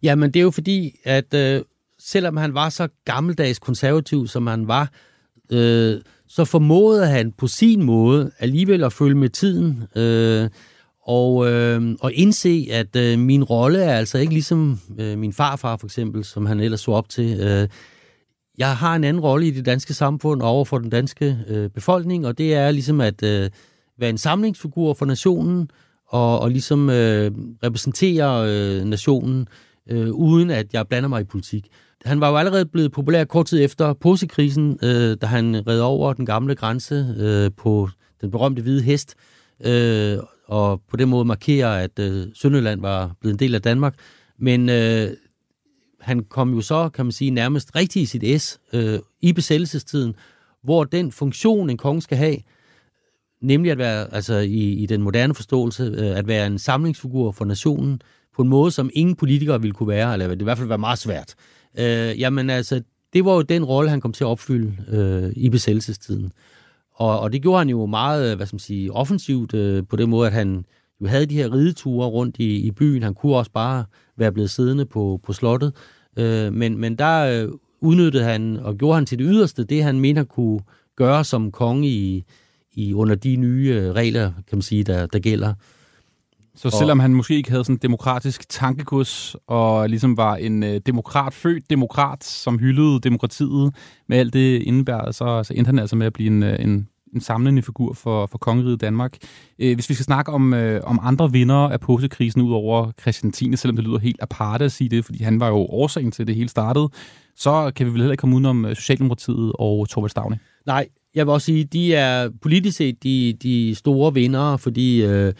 [0.03, 1.62] Jamen, det er jo fordi, at øh,
[1.99, 4.91] selvom han var så gammeldags konservativ, som han var,
[5.53, 6.01] øh,
[6.31, 10.51] så formåede han på sin måde alligevel at følge med tiden øh,
[11.03, 15.76] og, øh, og indse, at øh, min rolle er altså ikke ligesom øh, min farfar
[15.76, 17.41] for eksempel, som han ellers så op til.
[17.41, 17.68] Øh,
[18.59, 22.26] jeg har en anden rolle i det danske samfund over for den danske øh, befolkning,
[22.26, 23.51] og det er ligesom at øh,
[23.99, 25.70] være en samlingsfigur for nationen,
[26.09, 27.31] og, og ligesom øh,
[27.64, 29.47] repræsentere øh, nationen,
[29.91, 31.66] øh, uden at jeg blander mig i politik.
[32.05, 36.12] Han var jo allerede blevet populær kort tid efter posekrisen, øh, da han red over
[36.12, 37.88] den gamle grænse øh, på
[38.20, 39.14] den berømte hvide hest,
[39.64, 43.94] øh, og på den måde markerer, at øh, Sønderland var blevet en del af Danmark.
[44.38, 45.09] Men øh,
[46.01, 50.14] han kom jo så, kan man sige, nærmest rigtig i sit S øh, i besættelsestiden,
[50.62, 52.36] hvor den funktion, en konge skal have,
[53.42, 57.44] nemlig at være, altså i, i den moderne forståelse, øh, at være en samlingsfigur for
[57.44, 58.01] nationen,
[58.36, 60.78] på en måde, som ingen politikere ville kunne være, eller det i hvert fald være
[60.78, 61.34] meget svært.
[61.38, 65.33] Øh, Øh, jamen altså, det var jo den rolle, han kom til at opfylde øh,
[65.37, 66.33] i besættelsestiden.
[66.95, 70.11] Og, og det gjorde han jo meget, hvad skal man sige, offensivt øh, på den
[70.11, 70.64] måde, at han
[71.01, 73.03] jo havde de her rideture rundt i, i byen.
[73.03, 73.85] Han kunne også bare
[74.16, 75.73] være blevet siddende på, på slottet.
[76.16, 77.49] Øh, men, men der øh,
[77.81, 80.61] udnyttede han og gjorde han til det yderste det, han mener kunne
[80.97, 82.25] gøre som konge i,
[82.73, 85.55] i under de nye øh, regler, kan man sige, der, der gælder.
[86.55, 90.80] Så selvom han måske ikke havde sådan en demokratisk tankegods, og ligesom var en øh,
[90.86, 93.74] demokrat, født demokrat, som hyldede demokratiet
[94.09, 96.88] med alt det indebærer, så, så endte han altså med at blive en, øh, en,
[97.14, 99.16] en samlende figur for, for kongeriget Danmark.
[99.59, 103.32] Øh, hvis vi skal snakke om, øh, om andre vinder af posekrisen ud over Christian
[103.32, 106.22] 10., selvom det lyder helt aparte at sige det, fordi han var jo årsagen til,
[106.22, 106.88] at det hele startede,
[107.36, 110.38] så kan vi vel heller ikke komme udenom øh, Socialdemokratiet og Torvald Stavne.
[110.66, 115.32] Nej, jeg vil også sige, de er politisk set de, de store vindere, fordi øh,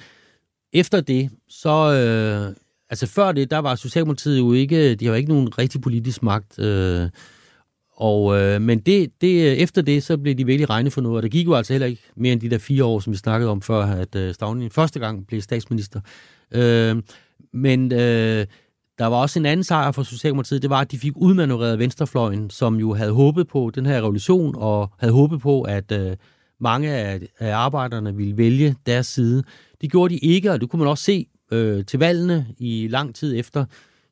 [0.73, 1.93] efter det, så...
[1.93, 2.55] Øh,
[2.91, 4.95] altså før det, der var Socialdemokratiet jo ikke...
[4.95, 6.59] De har jo ikke nogen rigtig politisk magt.
[6.59, 7.09] Øh,
[7.97, 11.17] og, øh, men det, det, øh, efter det, så blev de virkelig regnet for noget,
[11.17, 13.17] og det gik jo altså heller ikke mere end de der fire år, som vi
[13.17, 16.01] snakkede om før, at øh, Stavning første gang blev statsminister.
[16.53, 16.97] Øh,
[17.53, 18.47] men øh,
[18.99, 22.51] der var også en anden sejr for Socialdemokratiet, det var, at de fik udmanøvreret Venstrefløjen,
[22.51, 26.17] som jo havde håbet på den her revolution, og havde håbet på, at øh,
[26.61, 29.43] mange af, af arbejderne ville vælge deres side.
[29.81, 33.15] Det gjorde de ikke, og det kunne man også se øh, til valgene i lang
[33.15, 33.65] tid efter.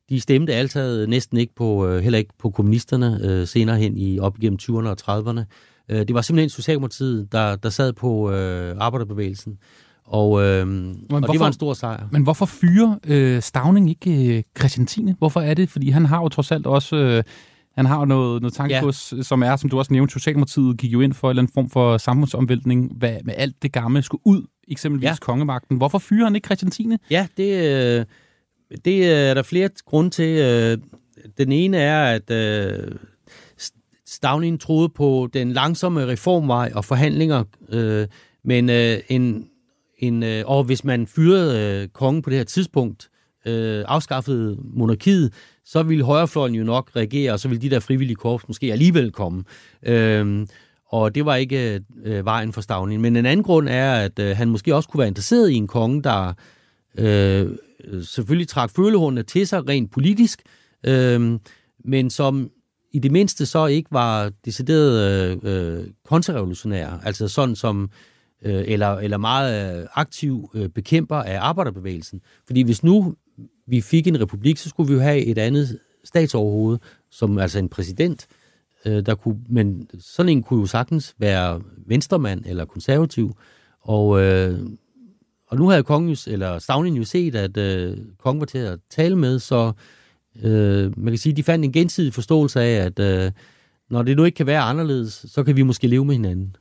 [0.09, 4.19] De stemte altid næsten ikke på, øh, heller ikke på kommunisterne øh, senere hen i
[4.19, 5.41] op igennem 20'erne og 30'erne.
[5.89, 9.57] Øh, det var simpelthen Socialdemokratiet, der, der sad på øh, arbejderbevægelsen.
[10.05, 12.07] Og, øh, men og hvorfor, det var en stor sejr.
[12.11, 15.15] Men hvorfor fyre øh, Stavning ikke øh, Christiantine?
[15.17, 15.69] Hvorfor er det?
[15.69, 16.95] Fordi han har jo trods alt også...
[16.95, 17.23] Øh,
[17.75, 19.21] han har noget, noget tankegods, ja.
[19.21, 21.69] som er, som du også nævnte, Socialdemokratiet gik jo ind for en eller anden form
[21.69, 25.15] for samfundsomvæltning, hvad med alt det gamle skulle ud, eksempelvis ja.
[25.21, 25.77] kongemagten.
[25.77, 26.99] Hvorfor fyrer han ikke Christiantine?
[27.11, 27.53] Ja, det,
[27.99, 28.05] øh,
[28.85, 30.37] det er der flere grunde til.
[30.37, 30.77] Øh,
[31.37, 32.91] den ene er, at øh,
[34.05, 37.43] Stavning troede på den langsomme reformvej og forhandlinger,
[38.43, 38.69] men
[39.09, 39.47] en,
[39.97, 43.09] en, og hvis man fyrede kongen på det her tidspunkt,
[43.45, 45.33] øh, afskaffede monarkiet,
[45.65, 49.11] så ville højrefløjen jo nok reagere, og så ville de der frivillige korps måske alligevel
[49.11, 49.43] komme.
[49.83, 50.47] Øh,
[50.89, 53.01] og det var ikke øh, vejen for Stavning.
[53.01, 55.67] Men en anden grund er, at øh, han måske også kunne være interesseret i en
[55.67, 56.33] konge, der
[56.97, 57.47] øh,
[58.03, 60.41] selvfølgelig trak følehornene til sig rent politisk,
[60.85, 61.39] øh,
[61.85, 62.49] men som
[62.91, 67.89] i det mindste så ikke var decideret øh, øh kontrarevolutionær, altså sådan som
[68.45, 72.21] øh, eller, eller meget øh, aktiv øh, bekæmper af arbejderbevægelsen.
[72.45, 73.15] Fordi hvis nu
[73.67, 76.77] vi fik en republik, så skulle vi jo have et andet statsoverhoved,
[77.11, 78.27] som altså en præsident,
[78.85, 83.37] øh, der kunne, men sådan en kunne jo sagtens være venstremand eller konservativ,
[83.81, 84.59] og, øh,
[85.47, 89.15] og nu havde kongen, eller Stavning jo set, at øh, kongen var til at tale
[89.15, 89.71] med, så
[90.43, 93.31] øh, man kan sige, de fandt en gensidig forståelse af, at øh,
[93.89, 96.55] når det nu ikke kan være anderledes, så kan vi måske leve med hinanden.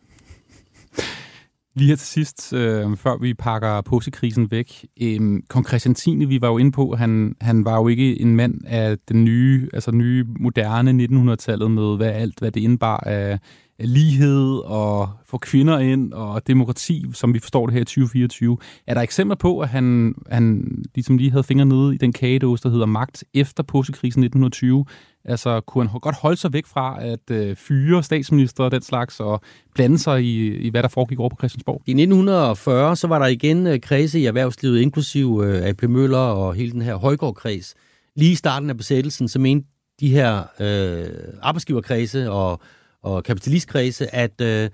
[1.79, 4.87] Lige her til sidst, øh, før vi pakker posekrisen væk.
[5.03, 8.61] Øh, Kong Christiantine, vi var jo inde på, han, han var jo ikke en mand
[8.67, 13.39] af den nye, altså nye, moderne 1900-tallet med hvad alt, hvad det indebar af, af
[13.79, 18.59] lighed og få kvinder ind og demokrati, som vi forstår det her i 2024.
[18.87, 20.65] Er der eksempler på, at han, han
[20.95, 24.85] ligesom lige havde fingre nede i den kagedåse, der hedder magt efter påskekrisen 1920?
[25.25, 29.21] Altså, kunne han godt holde sig væk fra at øh, fyre statsminister og den slags,
[29.21, 29.41] og
[29.75, 31.83] blande sig i, i, hvad der foregik over på Christiansborg?
[31.87, 36.55] I 1940, så var der igen øh, kredse i erhvervslivet, inklusiv øh, AP Møller og
[36.55, 37.75] hele den her Højgaard-kreds.
[38.17, 39.69] Lige i starten af besættelsen, så mente
[40.01, 41.07] de her øh,
[41.43, 42.61] arbejdsgiverkredse og,
[43.03, 44.71] og kapitalistkredse, at øh,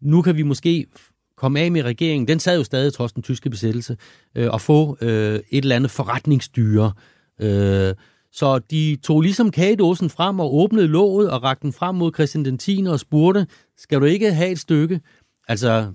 [0.00, 0.86] nu kan vi måske
[1.36, 2.28] komme af med regeringen.
[2.28, 3.96] Den sad jo stadig trods den tyske besættelse,
[4.34, 6.92] øh, og få øh, et eller andet forretningsstyre.
[7.40, 7.94] Øh,
[8.32, 12.44] så de tog ligesom kagedåsen frem og åbnede låget og rakte den frem mod Christian
[12.44, 12.84] den 10.
[12.88, 15.00] og spurgte, skal du ikke have et stykke?
[15.48, 15.92] Altså,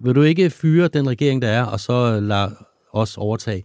[0.00, 2.56] vil du ikke fyre den regering, der er, og så lade
[2.92, 3.64] os overtage?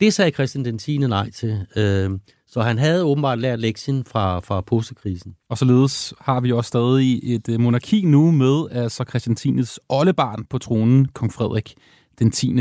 [0.00, 0.98] Det sagde Christian den 10.
[0.98, 1.66] nej til.
[1.76, 2.10] Øh,
[2.48, 5.34] så han havde åbenbart lært lektien fra, fra posekrisen.
[5.48, 9.54] Og således har vi også stadig et øh, monarki nu med altså Christian 10.
[9.88, 11.74] oldebarn på tronen, kong Frederik
[12.18, 12.54] den 10.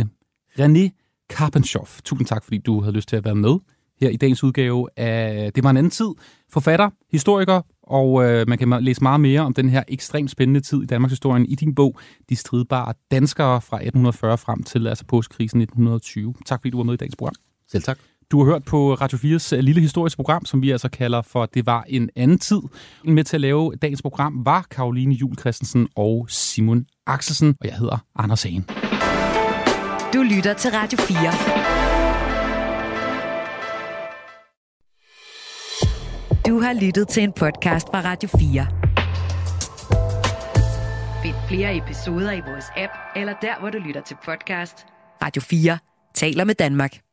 [0.59, 0.89] René
[1.29, 2.01] Karpenshoff.
[2.01, 3.57] Tusind tak, fordi du havde lyst til at være med
[4.01, 6.09] her i dagens udgave af Det var en anden tid.
[6.49, 10.83] Forfatter, historiker, og øh, man kan læse meget mere om den her ekstremt spændende tid
[10.83, 15.61] i Danmarks historie i din bog, De stridbare danskere fra 1840 frem til altså påskekrisen
[15.61, 16.33] 1920.
[16.45, 17.35] Tak fordi du var med i dagens program.
[17.67, 17.99] Selv tak.
[18.31, 21.45] Du har hørt på Radio 4's øh, lille historiske program, som vi altså kalder for
[21.45, 22.61] Det var en anden tid.
[23.03, 27.75] Med til at lave dagens program var Karoline Jul Christensen og Simon Axelsen, og jeg
[27.75, 28.65] hedder Anders Hagen.
[30.13, 31.17] Du lytter til Radio 4.
[36.47, 38.67] Du har lyttet til en podcast fra Radio 4.
[41.23, 44.85] Find flere episoder i vores app, eller der, hvor du lytter til podcast.
[45.23, 45.77] Radio 4
[46.15, 47.06] taler med Danmark.